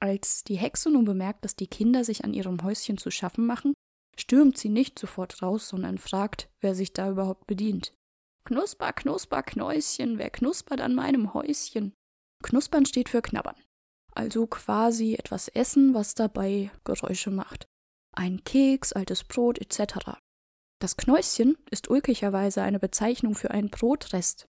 Als 0.00 0.42
die 0.42 0.56
Hexe 0.56 0.90
nun 0.90 1.04
bemerkt, 1.04 1.44
dass 1.44 1.54
die 1.54 1.68
Kinder 1.68 2.02
sich 2.02 2.24
an 2.24 2.32
ihrem 2.32 2.62
Häuschen 2.62 2.96
zu 2.96 3.10
schaffen 3.10 3.44
machen, 3.44 3.74
stürmt 4.16 4.56
sie 4.56 4.70
nicht 4.70 4.98
sofort 4.98 5.42
raus, 5.42 5.68
sondern 5.68 5.98
fragt, 5.98 6.48
wer 6.60 6.74
sich 6.74 6.94
da 6.94 7.10
überhaupt 7.10 7.46
bedient. 7.46 7.92
Knusper, 8.44 8.94
knusper, 8.94 9.42
Knäuschen, 9.42 10.18
wer 10.18 10.30
knuspert 10.30 10.80
an 10.80 10.94
meinem 10.94 11.34
Häuschen? 11.34 11.92
Knuspern 12.42 12.86
steht 12.86 13.10
für 13.10 13.20
knabbern. 13.20 13.56
Also 14.16 14.46
quasi 14.46 15.14
etwas 15.14 15.48
essen, 15.48 15.92
was 15.92 16.14
dabei 16.14 16.70
Geräusche 16.84 17.30
macht. 17.30 17.66
Ein 18.12 18.42
Keks, 18.44 18.94
altes 18.94 19.24
Brot 19.24 19.58
etc. 19.58 20.16
Das 20.78 20.96
Knäuschen 20.96 21.58
ist 21.70 21.90
ulkigerweise 21.90 22.62
eine 22.62 22.78
Bezeichnung 22.78 23.34
für 23.34 23.50
einen 23.50 23.68
Brotrest. 23.68 24.48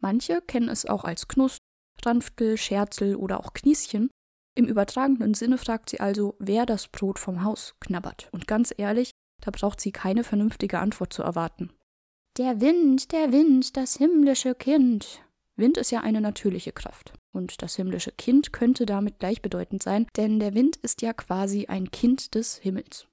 Manche 0.00 0.42
kennen 0.42 0.68
es 0.68 0.84
auch 0.84 1.04
als 1.04 1.28
Knust, 1.28 1.60
Ranftel, 2.04 2.56
Scherzel 2.56 3.14
oder 3.14 3.38
auch 3.38 3.54
Knieschen. 3.54 4.10
Im 4.56 4.66
übertragenen 4.66 5.34
Sinne 5.34 5.58
fragt 5.58 5.90
sie 5.90 6.00
also, 6.00 6.34
wer 6.40 6.66
das 6.66 6.88
Brot 6.88 7.20
vom 7.20 7.44
Haus 7.44 7.76
knabbert. 7.78 8.28
Und 8.32 8.48
ganz 8.48 8.74
ehrlich, 8.76 9.12
da 9.40 9.52
braucht 9.52 9.80
sie 9.80 9.92
keine 9.92 10.24
vernünftige 10.24 10.80
Antwort 10.80 11.12
zu 11.12 11.22
erwarten. 11.22 11.70
Der 12.36 12.60
Wind, 12.60 13.12
der 13.12 13.30
Wind, 13.30 13.76
das 13.76 13.94
himmlische 13.94 14.56
Kind, 14.56 15.24
Wind 15.54 15.78
ist 15.78 15.92
ja 15.92 16.00
eine 16.00 16.20
natürliche 16.20 16.72
Kraft. 16.72 17.12
Und 17.34 17.62
das 17.62 17.74
himmlische 17.74 18.12
Kind 18.12 18.52
könnte 18.52 18.86
damit 18.86 19.18
gleichbedeutend 19.18 19.82
sein, 19.82 20.06
denn 20.16 20.38
der 20.38 20.54
Wind 20.54 20.76
ist 20.76 21.02
ja 21.02 21.12
quasi 21.12 21.66
ein 21.66 21.90
Kind 21.90 22.36
des 22.36 22.58
Himmels. 22.58 23.08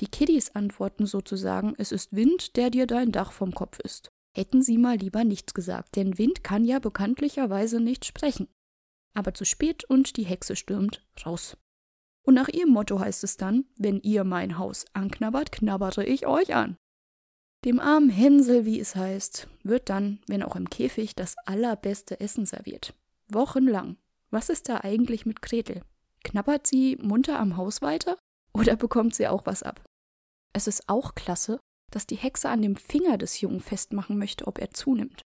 Die 0.00 0.06
Kiddies 0.06 0.50
antworten 0.54 1.04
sozusagen, 1.04 1.74
es 1.76 1.92
ist 1.92 2.16
Wind, 2.16 2.56
der 2.56 2.70
dir 2.70 2.86
dein 2.86 3.12
Dach 3.12 3.32
vom 3.32 3.54
Kopf 3.54 3.78
ist. 3.80 4.10
Hätten 4.34 4.62
sie 4.62 4.78
mal 4.78 4.96
lieber 4.96 5.24
nichts 5.24 5.52
gesagt, 5.52 5.96
denn 5.96 6.16
Wind 6.16 6.42
kann 6.42 6.64
ja 6.64 6.78
bekanntlicherweise 6.78 7.78
nicht 7.78 8.06
sprechen. 8.06 8.48
Aber 9.12 9.34
zu 9.34 9.44
spät 9.44 9.84
und 9.84 10.16
die 10.16 10.24
Hexe 10.24 10.56
stürmt 10.56 11.06
raus. 11.24 11.58
Und 12.22 12.34
nach 12.34 12.48
ihrem 12.48 12.70
Motto 12.70 12.98
heißt 12.98 13.24
es 13.24 13.36
dann, 13.36 13.66
wenn 13.76 14.00
ihr 14.00 14.24
mein 14.24 14.56
Haus 14.56 14.86
anknabbert, 14.94 15.52
knabbere 15.52 16.04
ich 16.04 16.26
euch 16.26 16.54
an. 16.54 16.78
Dem 17.66 17.78
armen 17.78 18.10
Hänsel, 18.10 18.64
wie 18.64 18.80
es 18.80 18.96
heißt, 18.96 19.48
wird 19.64 19.90
dann, 19.90 20.20
wenn 20.28 20.42
auch 20.42 20.56
im 20.56 20.70
Käfig, 20.70 21.14
das 21.14 21.36
allerbeste 21.44 22.20
Essen 22.20 22.46
serviert. 22.46 22.94
Wochenlang. 23.28 23.96
Was 24.30 24.48
ist 24.48 24.68
da 24.68 24.78
eigentlich 24.82 25.26
mit 25.26 25.42
Gretel? 25.42 25.82
Knabbert 26.22 26.66
sie 26.66 26.96
munter 27.00 27.38
am 27.38 27.56
Haus 27.56 27.82
weiter? 27.82 28.18
Oder 28.52 28.76
bekommt 28.76 29.14
sie 29.14 29.28
auch 29.28 29.46
was 29.46 29.62
ab? 29.62 29.84
Es 30.52 30.66
ist 30.66 30.88
auch 30.88 31.14
klasse, 31.14 31.60
dass 31.90 32.06
die 32.06 32.16
Hexe 32.16 32.48
an 32.48 32.62
dem 32.62 32.76
Finger 32.76 33.18
des 33.18 33.40
Jungen 33.40 33.60
festmachen 33.60 34.18
möchte, 34.18 34.46
ob 34.46 34.58
er 34.58 34.70
zunimmt. 34.70 35.22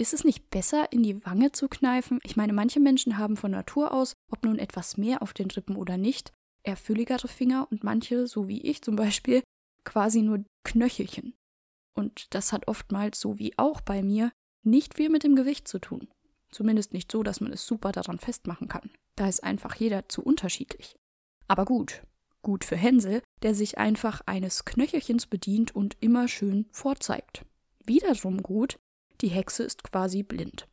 Ist 0.00 0.14
es 0.14 0.24
nicht 0.24 0.50
besser, 0.50 0.92
in 0.92 1.02
die 1.02 1.24
Wange 1.24 1.52
zu 1.52 1.68
kneifen? 1.68 2.20
Ich 2.22 2.36
meine, 2.36 2.52
manche 2.52 2.80
Menschen 2.80 3.18
haben 3.18 3.36
von 3.36 3.50
Natur 3.50 3.92
aus, 3.92 4.14
ob 4.30 4.44
nun 4.44 4.58
etwas 4.58 4.96
mehr 4.96 5.22
auf 5.22 5.32
den 5.32 5.50
Rippen 5.50 5.76
oder 5.76 5.96
nicht, 5.96 6.32
eher 6.62 6.76
fülligere 6.76 7.28
Finger 7.28 7.66
und 7.70 7.84
manche, 7.84 8.26
so 8.26 8.48
wie 8.48 8.60
ich 8.60 8.82
zum 8.82 8.96
Beispiel, 8.96 9.42
quasi 9.84 10.22
nur 10.22 10.44
Knöchelchen. 10.64 11.34
Und 11.94 12.32
das 12.34 12.52
hat 12.52 12.68
oftmals, 12.68 13.18
so 13.20 13.38
wie 13.38 13.58
auch 13.58 13.80
bei 13.80 14.02
mir, 14.02 14.30
nicht 14.62 14.94
viel 14.94 15.08
mit 15.08 15.24
dem 15.24 15.34
Gewicht 15.34 15.66
zu 15.66 15.80
tun. 15.80 16.08
Zumindest 16.50 16.92
nicht 16.92 17.12
so, 17.12 17.22
dass 17.22 17.40
man 17.40 17.52
es 17.52 17.66
super 17.66 17.92
daran 17.92 18.18
festmachen 18.18 18.68
kann. 18.68 18.90
Da 19.16 19.28
ist 19.28 19.44
einfach 19.44 19.74
jeder 19.74 20.08
zu 20.08 20.22
unterschiedlich. 20.22 20.96
Aber 21.46 21.64
gut, 21.64 22.02
gut 22.42 22.64
für 22.64 22.76
Hänsel, 22.76 23.22
der 23.42 23.54
sich 23.54 23.78
einfach 23.78 24.22
eines 24.26 24.64
Knöchelchens 24.64 25.26
bedient 25.26 25.74
und 25.74 25.96
immer 26.00 26.28
schön 26.28 26.66
vorzeigt. 26.72 27.44
Wiederum 27.84 28.42
gut, 28.42 28.78
die 29.20 29.28
Hexe 29.28 29.64
ist 29.64 29.82
quasi 29.82 30.22
blind. 30.22 30.68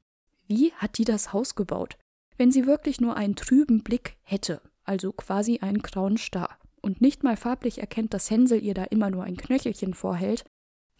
Wie 0.48 0.72
hat 0.74 0.98
die 0.98 1.05
das 1.05 1.34
Haus 1.34 1.55
gebaut? 1.55 1.98
Wenn 2.38 2.51
sie 2.51 2.67
wirklich 2.67 3.01
nur 3.01 3.15
einen 3.15 3.36
trüben 3.36 3.84
Blick 3.84 4.17
hätte, 4.22 4.62
also 4.84 5.12
quasi 5.12 5.60
einen 5.60 5.82
grauen 5.82 6.17
Star, 6.17 6.58
und 6.82 7.01
nicht 7.01 7.24
mal 7.24 7.36
farblich 7.36 7.79
erkennt, 7.79 8.13
dass 8.13 8.29
Hänsel 8.29 8.62
ihr 8.62 8.75
da 8.75 8.84
immer 8.84 9.10
nur 9.10 9.24
ein 9.24 9.38
Knöchelchen 9.38 9.96
vorhält, 9.96 10.44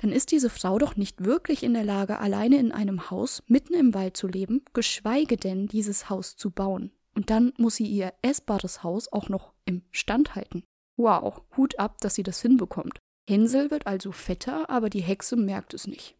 dann 0.06 0.14
ist 0.14 0.32
diese 0.32 0.52
Frau 0.52 0.78
doch 0.78 0.96
nicht 0.96 1.26
wirklich 1.26 1.64
in 1.64 1.74
der 1.74 1.84
Lage, 1.84 2.20
alleine 2.20 2.60
in 2.60 2.72
einem 2.72 3.10
Haus 3.10 3.42
mitten 3.48 3.74
im 3.74 3.96
Wald 3.96 4.16
zu 4.16 4.28
leben, 4.28 4.64
geschweige 4.72 5.36
denn 5.36 5.66
dieses 5.66 6.12
Haus 6.12 6.38
zu 6.38 6.52
bauen. 6.52 6.92
Und 7.16 7.32
dann 7.32 7.54
muss 7.58 7.78
sie 7.78 7.88
ihr 7.88 8.14
essbares 8.22 8.84
Haus 8.84 9.12
auch 9.12 9.30
noch 9.30 9.56
im 9.66 9.82
Stand 9.90 10.36
halten. 10.36 10.64
Wow, 10.96 11.42
Hut 11.58 11.80
ab, 11.80 11.98
dass 12.02 12.14
sie 12.14 12.22
das 12.22 12.40
hinbekommt. 12.40 13.00
Hänsel 13.28 13.72
wird 13.72 13.88
also 13.88 14.12
fetter, 14.12 14.70
aber 14.70 14.92
die 14.92 15.02
Hexe 15.02 15.38
merkt 15.38 15.74
es 15.74 15.88
nicht. 15.88 16.16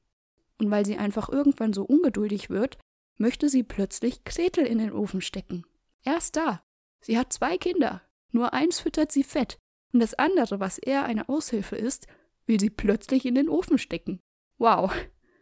Und 0.58 0.72
weil 0.72 0.84
sie 0.84 0.98
einfach 0.98 1.30
irgendwann 1.30 1.72
so 1.72 1.84
ungeduldig 1.84 2.50
wird, 2.50 2.80
möchte 3.20 3.50
sie 3.50 3.62
plötzlich 3.62 4.24
Gretel 4.24 4.66
in 4.66 4.80
den 4.80 4.94
Ofen 4.94 5.22
stecken. 5.22 5.64
Erst 6.04 6.38
da. 6.38 6.64
Sie 7.02 7.20
hat 7.20 7.32
zwei 7.32 7.60
Kinder. 7.60 8.02
Nur 8.32 8.52
eins 8.52 8.80
füttert 8.80 9.12
sie 9.12 9.24
fett. 9.24 9.60
Und 9.94 10.00
das 10.00 10.16
andere, 10.16 10.60
was 10.60 10.80
eher 10.80 11.06
eine 11.06 11.30
Aushilfe 11.30 11.76
ist, 11.76 12.08
will 12.46 12.60
sie 12.60 12.70
plötzlich 12.70 13.26
in 13.26 13.36
den 13.36 13.50
Ofen 13.50 13.78
stecken. 13.78 14.20
Wow. 14.58 14.94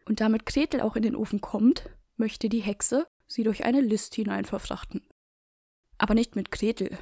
Und 0.05 0.19
damit 0.19 0.45
Gretel 0.45 0.81
auch 0.81 0.95
in 0.95 1.03
den 1.03 1.15
Ofen 1.15 1.41
kommt, 1.41 1.89
möchte 2.17 2.49
die 2.49 2.61
Hexe 2.61 3.07
sie 3.27 3.43
durch 3.43 3.63
eine 3.63 3.81
List 3.81 4.15
hinein 4.15 4.45
verfrachten. 4.45 5.07
Aber 5.97 6.13
nicht 6.13 6.35
mit 6.35 6.51
Gretel, 6.51 6.97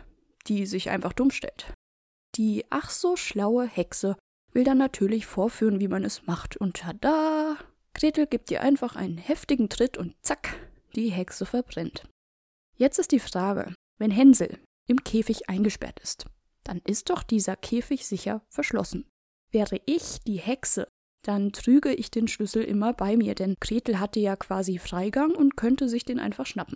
die 0.48 0.65
sich 0.65 0.89
einfach 0.89 1.13
dumm 1.13 1.31
stellt. 1.31 1.74
Die 2.36 2.65
ach 2.70 2.89
so 2.89 3.15
schlaue 3.15 3.67
Hexe 3.67 4.17
will 4.53 4.63
dann 4.63 4.77
natürlich 4.77 5.25
vorführen, 5.25 5.79
wie 5.79 5.88
man 5.88 6.03
es 6.03 6.25
macht. 6.25 6.58
Und 6.58 6.77
tada! 6.77 7.58
Gretel 7.93 8.27
gibt 8.27 8.51
ihr 8.51 8.62
einfach 8.62 8.96
einen 8.96 9.17
heftigen 9.17 9.70
Tritt 9.70 9.98
und 9.98 10.15
zack, 10.22 10.55
die 10.96 11.10
Hexe 11.12 11.46
verbrennt. 11.46 12.08
Jetzt 12.77 13.00
ist 13.00 13.12
die 13.12 13.20
Frage, 13.20 13.74
wenn 13.98 14.12
Hänsel 14.12 14.60
im 14.88 15.03
Käfig 15.03 15.50
eingesperrt 15.50 16.00
ist, 16.00 16.25
dann 16.63 16.81
ist 16.86 17.10
doch 17.10 17.24
dieser 17.24 17.55
Käfig 17.55 18.08
sicher 18.08 18.43
verschlossen. 18.50 19.10
Wäre 19.51 19.81
ich 19.86 20.20
die 20.25 20.39
Hexe, 20.39 20.88
dann 21.24 21.51
trüge 21.51 21.93
ich 21.93 22.10
den 22.10 22.27
Schlüssel 22.27 22.63
immer 22.63 22.93
bei 22.93 23.15
mir, 23.17 23.36
denn 23.36 23.55
Gretel 23.60 24.00
hatte 24.00 24.20
ja 24.20 24.36
quasi 24.36 24.79
Freigang 24.79 25.36
und 25.36 25.55
könnte 25.55 25.88
sich 25.88 26.05
den 26.05 26.20
einfach 26.20 26.46
schnappen. 26.46 26.75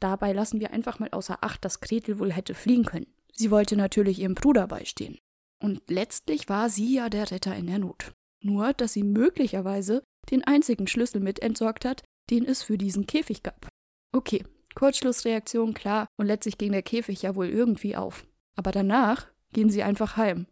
Dabei 0.00 0.32
lassen 0.32 0.60
wir 0.60 0.72
einfach 0.72 0.98
mal 0.98 1.10
außer 1.10 1.38
Acht, 1.42 1.64
dass 1.64 1.80
Gretel 1.80 2.18
wohl 2.18 2.32
hätte 2.32 2.54
fliehen 2.54 2.84
können. 2.84 3.06
Sie 3.32 3.50
wollte 3.50 3.76
natürlich 3.76 4.18
ihrem 4.18 4.34
Bruder 4.34 4.66
beistehen. 4.66 5.18
Und 5.62 5.82
letztlich 5.88 6.48
war 6.48 6.70
sie 6.70 6.94
ja 6.94 7.08
der 7.08 7.30
Retter 7.30 7.54
in 7.54 7.66
der 7.66 7.78
Not. 7.78 8.12
Nur, 8.42 8.72
dass 8.72 8.94
sie 8.94 9.02
möglicherweise 9.02 10.02
den 10.30 10.44
einzigen 10.44 10.86
Schlüssel 10.86 11.20
mit 11.20 11.40
entsorgt 11.40 11.84
hat, 11.84 12.02
den 12.30 12.44
es 12.46 12.62
für 12.62 12.78
diesen 12.78 13.06
Käfig 13.06 13.42
gab. 13.42 13.68
Okay, 14.12 14.44
Kurzschlussreaktion 14.74 15.74
klar 15.74 16.06
und 16.16 16.26
letztlich 16.26 16.56
ging 16.56 16.72
der 16.72 16.82
Käfig 16.82 17.22
ja 17.22 17.34
wohl 17.34 17.48
irgendwie 17.48 17.96
auf. 17.96 18.26
Aber 18.56 18.72
danach 18.72 19.26
gehen 19.52 19.70
sie 19.70 19.82
einfach 19.82 20.16
heim. 20.16 20.46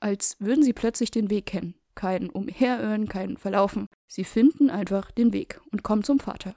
Als 0.00 0.36
würden 0.38 0.62
sie 0.62 0.72
plötzlich 0.72 1.10
den 1.10 1.30
Weg 1.30 1.46
kennen. 1.46 1.74
Kein 1.94 2.28
Umherirren, 2.28 3.08
kein 3.08 3.36
Verlaufen. 3.36 3.86
Sie 4.06 4.24
finden 4.24 4.70
einfach 4.70 5.10
den 5.10 5.32
Weg 5.32 5.60
und 5.72 5.82
kommen 5.82 6.04
zum 6.04 6.18
Vater. 6.18 6.54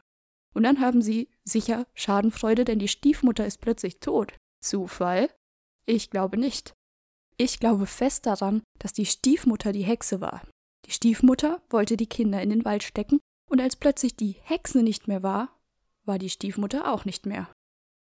Und 0.54 0.64
dann 0.64 0.82
haben 0.82 1.02
sie 1.02 1.30
sicher 1.46 1.86
Schadenfreude, 1.94 2.66
denn 2.66 2.80
die 2.80 2.88
Stiefmutter 2.88 3.46
ist 3.46 3.62
plötzlich 3.62 4.00
tot. 4.00 4.34
Zufall? 4.62 5.30
Ich 5.86 6.10
glaube 6.10 6.38
nicht. 6.38 6.74
Ich 7.38 7.60
glaube 7.60 7.86
fest 7.86 8.26
daran, 8.26 8.62
dass 8.80 8.92
die 8.92 9.06
Stiefmutter 9.06 9.72
die 9.72 9.84
Hexe 9.84 10.20
war. 10.20 10.42
Die 10.86 10.92
Stiefmutter 10.92 11.62
wollte 11.70 11.96
die 11.96 12.08
Kinder 12.08 12.42
in 12.42 12.50
den 12.50 12.66
Wald 12.66 12.84
stecken, 12.84 13.20
und 13.50 13.62
als 13.62 13.76
plötzlich 13.76 14.16
die 14.16 14.36
Hexe 14.44 14.84
nicht 14.84 15.08
mehr 15.08 15.24
war, 15.24 15.58
war 16.06 16.20
die 16.20 16.30
Stiefmutter 16.30 16.92
auch 16.92 17.06
nicht 17.06 17.26
mehr. 17.26 17.50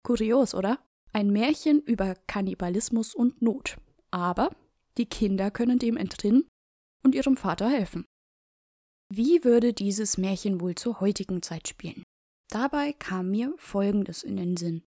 Kurios, 0.04 0.54
oder? 0.54 0.78
Ein 1.12 1.30
Märchen 1.30 1.80
über 1.80 2.14
Kannibalismus 2.26 3.14
und 3.14 3.42
Not. 3.42 3.76
Aber 4.10 4.50
die 4.98 5.06
Kinder 5.06 5.50
können 5.50 5.78
dem 5.78 5.96
entrinnen 5.96 6.48
und 7.02 7.14
ihrem 7.14 7.36
Vater 7.36 7.68
helfen. 7.68 8.04
Wie 9.12 9.44
würde 9.44 9.72
dieses 9.72 10.18
Märchen 10.18 10.60
wohl 10.60 10.74
zur 10.74 11.00
heutigen 11.00 11.42
Zeit 11.42 11.68
spielen? 11.68 12.02
Dabei 12.50 12.92
kam 12.92 13.30
mir 13.30 13.54
Folgendes 13.58 14.22
in 14.22 14.36
den 14.36 14.56
Sinn. 14.56 14.82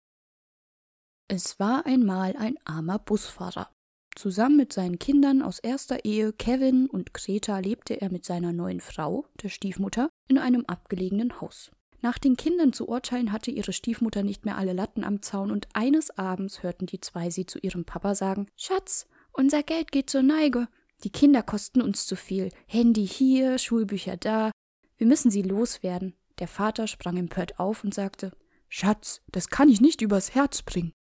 Es 1.28 1.58
war 1.58 1.86
einmal 1.86 2.36
ein 2.36 2.58
armer 2.64 2.98
Busfahrer. 2.98 3.70
Zusammen 4.14 4.56
mit 4.56 4.72
seinen 4.72 4.98
Kindern 4.98 5.42
aus 5.42 5.58
erster 5.58 6.04
Ehe 6.04 6.32
Kevin 6.32 6.86
und 6.86 7.14
Greta 7.14 7.58
lebte 7.58 8.00
er 8.00 8.12
mit 8.12 8.24
seiner 8.24 8.52
neuen 8.52 8.80
Frau, 8.80 9.26
der 9.42 9.48
Stiefmutter, 9.48 10.08
in 10.28 10.38
einem 10.38 10.64
abgelegenen 10.66 11.40
Haus. 11.40 11.72
Nach 12.00 12.18
den 12.18 12.36
Kindern 12.36 12.72
zu 12.72 12.86
urteilen 12.86 13.32
hatte 13.32 13.50
ihre 13.50 13.72
Stiefmutter 13.72 14.22
nicht 14.22 14.44
mehr 14.44 14.58
alle 14.58 14.74
Latten 14.74 15.04
am 15.04 15.22
Zaun 15.22 15.50
und 15.50 15.68
eines 15.72 16.10
Abends 16.16 16.62
hörten 16.62 16.86
die 16.86 17.00
zwei 17.00 17.30
sie 17.30 17.46
zu 17.46 17.58
ihrem 17.58 17.86
Papa 17.86 18.14
sagen: 18.14 18.46
Schatz, 18.56 19.06
unser 19.34 19.62
Geld 19.62 19.92
geht 19.92 20.08
zur 20.08 20.22
Neige. 20.22 20.68
Die 21.02 21.10
Kinder 21.10 21.42
kosten 21.42 21.82
uns 21.82 22.06
zu 22.06 22.16
viel. 22.16 22.48
Handy 22.66 23.06
hier, 23.06 23.58
Schulbücher 23.58 24.16
da. 24.16 24.50
Wir 24.96 25.06
müssen 25.06 25.30
sie 25.30 25.42
loswerden. 25.42 26.14
Der 26.38 26.48
Vater 26.48 26.86
sprang 26.86 27.16
empört 27.16 27.58
auf 27.58 27.84
und 27.84 27.92
sagte: 27.92 28.32
Schatz, 28.68 29.22
das 29.28 29.48
kann 29.48 29.68
ich 29.68 29.80
nicht 29.80 30.00
übers 30.00 30.34
Herz 30.34 30.62
bringen. 30.62 30.92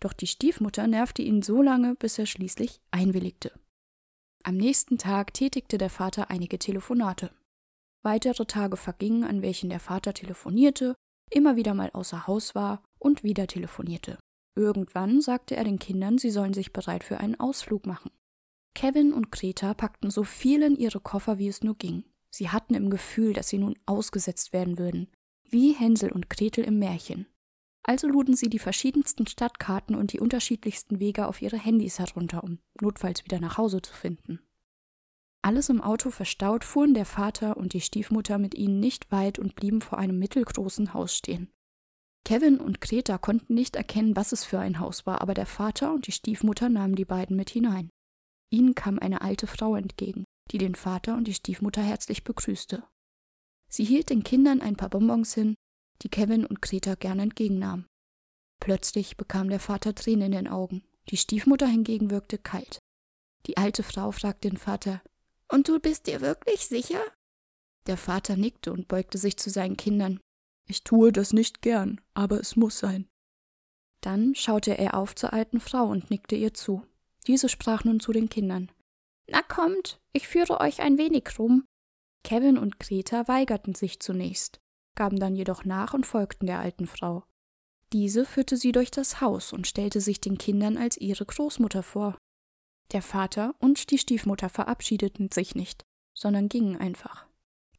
Doch 0.00 0.12
die 0.12 0.26
Stiefmutter 0.26 0.86
nervte 0.86 1.22
ihn 1.22 1.42
so 1.42 1.62
lange, 1.62 1.94
bis 1.94 2.18
er 2.18 2.26
schließlich 2.26 2.80
einwilligte. 2.90 3.52
Am 4.42 4.56
nächsten 4.56 4.98
Tag 4.98 5.32
tätigte 5.34 5.78
der 5.78 5.90
Vater 5.90 6.30
einige 6.30 6.58
Telefonate. 6.58 7.30
Weitere 8.02 8.46
Tage 8.46 8.76
vergingen, 8.76 9.22
an 9.22 9.42
welchen 9.42 9.70
der 9.70 9.78
Vater 9.78 10.12
telefonierte, 10.12 10.96
immer 11.30 11.54
wieder 11.54 11.74
mal 11.74 11.90
außer 11.90 12.26
Haus 12.26 12.56
war 12.56 12.82
und 12.98 13.22
wieder 13.22 13.46
telefonierte. 13.46 14.18
Irgendwann 14.54 15.20
sagte 15.20 15.56
er 15.56 15.64
den 15.64 15.78
Kindern, 15.78 16.18
sie 16.18 16.30
sollen 16.30 16.52
sich 16.52 16.72
bereit 16.72 17.04
für 17.04 17.18
einen 17.18 17.38
Ausflug 17.40 17.86
machen. 17.86 18.10
Kevin 18.74 19.12
und 19.12 19.30
Greta 19.32 19.74
packten 19.74 20.10
so 20.10 20.24
viel 20.24 20.62
in 20.62 20.76
ihre 20.76 21.00
Koffer, 21.00 21.38
wie 21.38 21.48
es 21.48 21.62
nur 21.62 21.76
ging. 21.76 22.04
Sie 22.30 22.48
hatten 22.48 22.74
im 22.74 22.90
Gefühl, 22.90 23.32
dass 23.32 23.48
sie 23.48 23.58
nun 23.58 23.78
ausgesetzt 23.86 24.52
werden 24.52 24.78
würden, 24.78 25.08
wie 25.48 25.72
Hänsel 25.72 26.12
und 26.12 26.30
Gretel 26.30 26.64
im 26.64 26.78
Märchen. 26.78 27.26
Also 27.82 28.06
luden 28.06 28.36
sie 28.36 28.48
die 28.48 28.58
verschiedensten 28.58 29.26
Stadtkarten 29.26 29.96
und 29.96 30.12
die 30.12 30.20
unterschiedlichsten 30.20 31.00
Wege 31.00 31.26
auf 31.26 31.42
ihre 31.42 31.58
Handys 31.58 31.98
herunter, 31.98 32.44
um 32.44 32.58
notfalls 32.80 33.24
wieder 33.24 33.40
nach 33.40 33.58
Hause 33.58 33.82
zu 33.82 33.92
finden. 33.92 34.40
Alles 35.42 35.68
im 35.68 35.80
Auto 35.80 36.10
verstaut 36.10 36.64
fuhren 36.64 36.94
der 36.94 37.04
Vater 37.04 37.56
und 37.56 37.72
die 37.72 37.80
Stiefmutter 37.80 38.38
mit 38.38 38.54
ihnen 38.54 38.78
nicht 38.78 39.10
weit 39.10 39.40
und 39.40 39.56
blieben 39.56 39.80
vor 39.80 39.98
einem 39.98 40.18
mittelgroßen 40.18 40.94
Haus 40.94 41.16
stehen. 41.16 41.50
Kevin 42.24 42.60
und 42.60 42.80
Greta 42.80 43.18
konnten 43.18 43.54
nicht 43.54 43.76
erkennen, 43.76 44.16
was 44.16 44.32
es 44.32 44.44
für 44.44 44.58
ein 44.58 44.78
Haus 44.78 45.06
war, 45.06 45.20
aber 45.20 45.34
der 45.34 45.46
Vater 45.46 45.92
und 45.92 46.06
die 46.06 46.12
Stiefmutter 46.12 46.68
nahmen 46.68 46.94
die 46.94 47.04
beiden 47.04 47.36
mit 47.36 47.50
hinein. 47.50 47.90
Ihnen 48.50 48.74
kam 48.74 48.98
eine 48.98 49.22
alte 49.22 49.46
Frau 49.46 49.74
entgegen, 49.74 50.24
die 50.50 50.58
den 50.58 50.74
Vater 50.74 51.16
und 51.16 51.26
die 51.26 51.34
Stiefmutter 51.34 51.82
herzlich 51.82 52.22
begrüßte. 52.22 52.84
Sie 53.68 53.84
hielt 53.84 54.10
den 54.10 54.22
Kindern 54.22 54.60
ein 54.60 54.76
paar 54.76 54.90
Bonbons 54.90 55.34
hin, 55.34 55.54
die 56.02 56.08
Kevin 56.08 56.44
und 56.44 56.62
Greta 56.62 56.94
gern 56.94 57.18
entgegennahmen. 57.18 57.86
Plötzlich 58.60 59.16
bekam 59.16 59.48
der 59.48 59.60
Vater 59.60 59.94
Tränen 59.94 60.26
in 60.26 60.32
den 60.32 60.48
Augen, 60.48 60.84
die 61.08 61.16
Stiefmutter 61.16 61.66
hingegen 61.66 62.10
wirkte 62.10 62.38
kalt. 62.38 62.78
Die 63.46 63.56
alte 63.56 63.82
Frau 63.82 64.12
fragte 64.12 64.48
den 64.48 64.58
Vater 64.58 65.02
Und 65.48 65.68
du 65.68 65.80
bist 65.80 66.06
dir 66.06 66.20
wirklich 66.20 66.66
sicher? 66.66 67.00
Der 67.86 67.96
Vater 67.96 68.36
nickte 68.36 68.72
und 68.72 68.86
beugte 68.86 69.18
sich 69.18 69.36
zu 69.36 69.50
seinen 69.50 69.76
Kindern. 69.76 70.20
Ich 70.68 70.84
tue 70.84 71.12
das 71.12 71.32
nicht 71.32 71.62
gern, 71.62 72.00
aber 72.14 72.40
es 72.40 72.56
muss 72.56 72.78
sein. 72.78 73.08
Dann 74.00 74.34
schaute 74.34 74.76
er 74.78 74.94
auf 74.94 75.14
zur 75.14 75.32
alten 75.32 75.60
Frau 75.60 75.86
und 75.86 76.10
nickte 76.10 76.36
ihr 76.36 76.54
zu. 76.54 76.84
Diese 77.26 77.48
sprach 77.48 77.84
nun 77.84 78.00
zu 78.00 78.12
den 78.12 78.28
Kindern. 78.28 78.70
Na 79.28 79.42
kommt, 79.42 80.00
ich 80.12 80.26
führe 80.26 80.60
euch 80.60 80.80
ein 80.80 80.98
wenig 80.98 81.38
rum. 81.38 81.64
Kevin 82.24 82.58
und 82.58 82.80
Greta 82.80 83.28
weigerten 83.28 83.74
sich 83.74 84.00
zunächst 84.00 84.62
gaben 84.94 85.18
dann 85.18 85.36
jedoch 85.36 85.64
nach 85.64 85.94
und 85.94 86.06
folgten 86.06 86.46
der 86.46 86.60
alten 86.60 86.86
Frau. 86.86 87.24
Diese 87.92 88.24
führte 88.24 88.56
sie 88.56 88.72
durch 88.72 88.90
das 88.90 89.20
Haus 89.20 89.52
und 89.52 89.66
stellte 89.66 90.00
sich 90.00 90.20
den 90.20 90.38
Kindern 90.38 90.76
als 90.76 90.96
ihre 90.96 91.26
Großmutter 91.26 91.82
vor. 91.82 92.16
Der 92.92 93.02
Vater 93.02 93.54
und 93.58 93.90
die 93.90 93.98
Stiefmutter 93.98 94.48
verabschiedeten 94.48 95.30
sich 95.30 95.54
nicht, 95.54 95.84
sondern 96.14 96.48
gingen 96.48 96.76
einfach. 96.76 97.26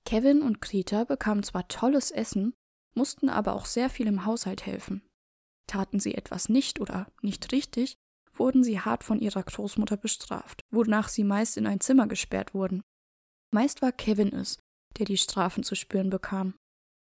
Kevin 0.05 0.41
und 0.41 0.61
Greta 0.61 1.03
bekamen 1.03 1.43
zwar 1.43 1.67
tolles 1.67 2.11
Essen, 2.11 2.53
mussten 2.95 3.29
aber 3.29 3.53
auch 3.53 3.65
sehr 3.65 3.89
viel 3.89 4.07
im 4.07 4.25
Haushalt 4.25 4.65
helfen. 4.65 5.01
Taten 5.67 5.99
sie 5.99 6.15
etwas 6.15 6.49
nicht 6.49 6.79
oder 6.79 7.07
nicht 7.21 7.51
richtig, 7.51 7.95
wurden 8.33 8.63
sie 8.63 8.79
hart 8.79 9.03
von 9.03 9.19
ihrer 9.19 9.43
Großmutter 9.43 9.97
bestraft, 9.97 10.61
wonach 10.71 11.09
sie 11.09 11.23
meist 11.23 11.57
in 11.57 11.67
ein 11.67 11.79
Zimmer 11.79 12.07
gesperrt 12.07 12.53
wurden. 12.53 12.81
Meist 13.51 13.81
war 13.81 13.91
Kevin 13.91 14.33
es, 14.33 14.57
der 14.97 15.05
die 15.05 15.17
Strafen 15.17 15.63
zu 15.63 15.75
spüren 15.75 16.09
bekam. 16.09 16.55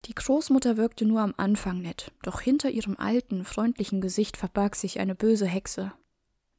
Die 0.06 0.14
Großmutter 0.14 0.78
wirkte 0.78 1.04
nur 1.04 1.20
am 1.20 1.34
Anfang 1.36 1.82
nett, 1.82 2.12
doch 2.22 2.40
hinter 2.40 2.70
ihrem 2.70 2.96
alten, 2.96 3.44
freundlichen 3.44 4.00
Gesicht 4.00 4.38
verbarg 4.38 4.74
sich 4.74 4.98
eine 4.98 5.14
böse 5.14 5.46
Hexe. 5.46 5.92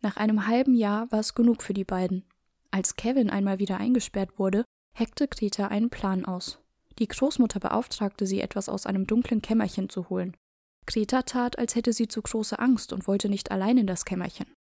Nach 0.01 0.17
einem 0.17 0.47
halben 0.47 0.75
Jahr 0.75 1.11
war 1.11 1.19
es 1.19 1.33
genug 1.33 1.63
für 1.63 1.73
die 1.73 1.83
beiden. 1.83 2.23
Als 2.69 2.95
Kevin 2.95 3.29
einmal 3.29 3.59
wieder 3.59 3.77
eingesperrt 3.77 4.37
wurde, 4.37 4.63
heckte 4.93 5.27
Greta 5.27 5.67
einen 5.67 5.89
Plan 5.89 6.25
aus. 6.25 6.60
Die 7.01 7.07
Großmutter 7.07 7.59
beauftragte 7.59 8.27
sie, 8.27 8.41
etwas 8.41 8.69
aus 8.69 8.85
einem 8.85 9.07
dunklen 9.07 9.41
Kämmerchen 9.41 9.89
zu 9.89 10.09
holen. 10.09 10.37
Greta 10.85 11.23
tat, 11.23 11.57
als 11.57 11.73
hätte 11.73 11.93
sie 11.93 12.07
zu 12.07 12.21
große 12.21 12.59
Angst 12.59 12.93
und 12.93 13.07
wollte 13.07 13.27
nicht 13.27 13.49
allein 13.49 13.79
in 13.79 13.87
das 13.87 14.05
Kämmerchen. 14.05 14.53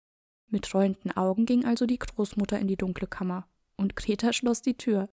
Mit 0.48 0.72
rollenden 0.72 1.12
Augen 1.12 1.44
ging 1.44 1.66
also 1.66 1.84
die 1.84 1.98
Großmutter 1.98 2.58
in 2.58 2.66
die 2.66 2.78
dunkle 2.78 3.06
Kammer, 3.06 3.46
und 3.76 3.94
Greta 3.94 4.32
schloss 4.32 4.62
die 4.62 4.78
Tür. 4.78 5.06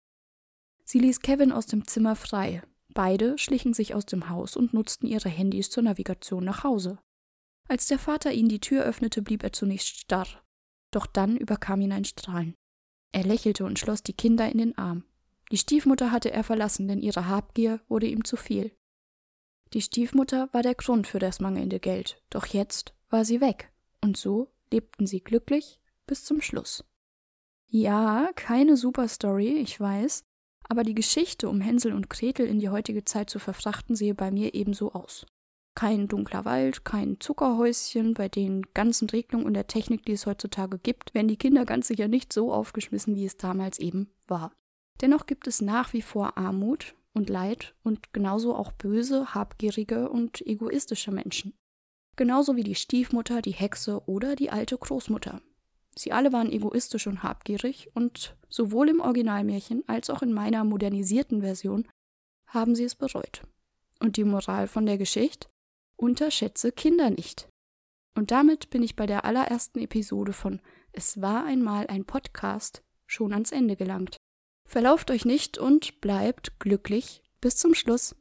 Sie 0.83 0.99
ließ 0.99 1.21
Kevin 1.21 1.51
aus 1.51 1.65
dem 1.65 1.88
Zimmer 1.88 2.15
frei, 2.15 2.61
Beide 2.93 3.39
schlichen 3.39 3.73
sich 3.73 3.95
aus 3.95 4.05
dem 4.05 4.29
Haus 4.29 4.55
und 4.55 4.73
nutzten 4.73 5.07
ihre 5.07 5.27
Handys 5.27 5.71
zur 5.71 5.81
Navigation 5.81 6.45
nach 6.45 6.63
Hause. 6.63 6.99
Als 7.67 7.88
der 7.88 7.97
Vater 7.97 8.31
ihnen 8.33 8.49
die 8.49 8.61
Tür 8.61 8.83
öffnete, 8.83 9.23
blieb 9.23 9.43
er 9.43 9.51
zunächst 9.51 9.88
starr. 9.88 10.27
Doch 10.91 11.07
dann 11.07 11.35
überkam 11.35 11.81
ihn 11.81 11.91
ein 11.91 12.05
Strahlen. 12.05 12.53
Er 13.11 13.23
lächelte 13.23 13.65
und 13.65 13.79
schloss 13.79 14.03
die 14.03 14.13
Kinder 14.13 14.49
in 14.49 14.59
den 14.59 14.77
Arm. 14.77 15.03
Die 15.51 15.58
Stiefmutter 15.58 16.12
hatte 16.12 16.31
er 16.31 16.43
verlassen, 16.43 16.88
denn 16.88 17.01
ihre 17.01 17.27
Habgier 17.27 17.79
wurde 17.88 18.08
ihm 18.08 18.23
zu 18.23 18.36
viel. 18.36 18.71
Die 19.73 19.81
Stiefmutter 19.81 20.49
war 20.51 20.63
der 20.63 20.75
Grund 20.75 21.08
für 21.08 21.19
das 21.19 21.39
mangelnde 21.39 21.79
Geld, 21.79 22.21
doch 22.29 22.45
jetzt 22.45 22.93
war 23.10 23.25
sie 23.25 23.41
weg, 23.41 23.71
und 24.01 24.17
so 24.17 24.51
lebten 24.71 25.05
sie 25.05 25.21
glücklich 25.21 25.79
bis 26.08 26.23
zum 26.23 26.41
Schluss. 26.41 26.84
Ja, 27.67 28.29
keine 28.36 28.77
Superstory, 28.77 29.58
ich 29.58 29.79
weiß, 29.79 30.23
aber 30.69 30.84
die 30.84 30.95
Geschichte, 30.95 31.49
um 31.49 31.62
Hänsel 31.62 31.93
und 31.93 32.10
Gretel 32.10 32.47
in 32.47 32.60
die 32.60 32.69
heutige 32.69 33.05
Zeit 33.05 33.29
zu 33.29 33.39
verfrachten, 33.39 33.95
sehe 33.95 34.15
bei 34.15 34.31
mir 34.31 34.53
ebenso 34.53 34.93
aus. 34.93 35.25
Kein 35.75 36.08
dunkler 36.08 36.45
Wald, 36.45 36.86
kein 36.86 37.19
Zuckerhäuschen, 37.19 38.13
bei 38.13 38.29
den 38.29 38.62
ganzen 38.73 39.10
Regelungen 39.10 39.45
und 39.45 39.55
der 39.55 39.67
Technik, 39.67 40.05
die 40.05 40.13
es 40.13 40.25
heutzutage 40.25 40.79
gibt, 40.79 41.13
werden 41.13 41.27
die 41.27 41.38
Kinder 41.38 41.65
ganz 41.65 41.88
sicher 41.88 42.08
nicht 42.08 42.31
so 42.31 42.53
aufgeschmissen, 42.53 43.15
wie 43.15 43.25
es 43.25 43.36
damals 43.36 43.77
eben 43.77 44.10
war. 44.25 44.53
Dennoch 45.01 45.25
gibt 45.25 45.47
es 45.47 45.62
nach 45.62 45.93
wie 45.93 46.01
vor 46.01 46.38
Armut 46.38 46.95
und 47.13 47.29
Leid 47.29 47.75
und 47.84 48.13
genauso 48.13 48.55
auch 48.55 48.71
böse, 48.71 49.34
habgierige 49.34 50.10
und 50.10 50.45
egoistische 50.45 51.12
Menschen. 51.12 51.53
Genauso 52.15 52.55
wie 52.55 52.63
die 52.63 52.75
Stiefmutter, 52.75 53.41
die 53.41 53.51
Hexe 53.51 54.01
oder 54.05 54.36
die 54.36 54.49
alte 54.49 54.77
Großmutter, 54.77 55.41
Sie 55.97 56.12
alle 56.12 56.34
waren 56.34 56.51
egoistisch 56.51 57.08
und 57.08 57.23
habgierig 57.23 57.89
und 57.93 58.36
sowohl 58.49 58.89
im 58.89 58.99
Originalmärchen 58.99 59.84
als 59.88 60.10
auch 60.10 60.21
in 60.21 60.34
meiner 60.34 60.63
modernisierten 60.63 61.41
Version 61.41 61.88
haben 62.47 62.75
sie 62.75 62.84
es 62.84 62.95
bereut. 62.95 63.43
Und 63.99 64.17
die 64.17 64.25
Moral 64.25 64.67
von 64.67 64.86
der 64.86 64.97
Geschichte? 64.97 65.47
Unterschätze 65.95 66.73
Kinder 66.73 67.10
nicht. 67.10 67.47
Und 68.13 68.31
damit 68.31 68.69
bin 68.69 68.84
ich 68.84 68.97
bei 68.97 69.05
der 69.05 69.23
allerersten 69.23 69.79
Episode 69.79 70.34
von 70.34 70.62
Es 70.91 71.21
war 71.21 71.45
einmal 71.45 71.88
ein 71.88 72.05
Podcast 72.05 72.84
schon 73.08 73.31
ans 73.31 73.51
Ende 73.51 73.77
gelangt. 73.77 74.17
Verlauft 74.65 75.12
euch 75.12 75.25
nicht 75.25 75.58
und 75.58 76.01
bleibt 76.01 76.60
glücklich 76.60 77.21
bis 77.39 77.56
zum 77.56 77.73
Schluss. 77.73 78.15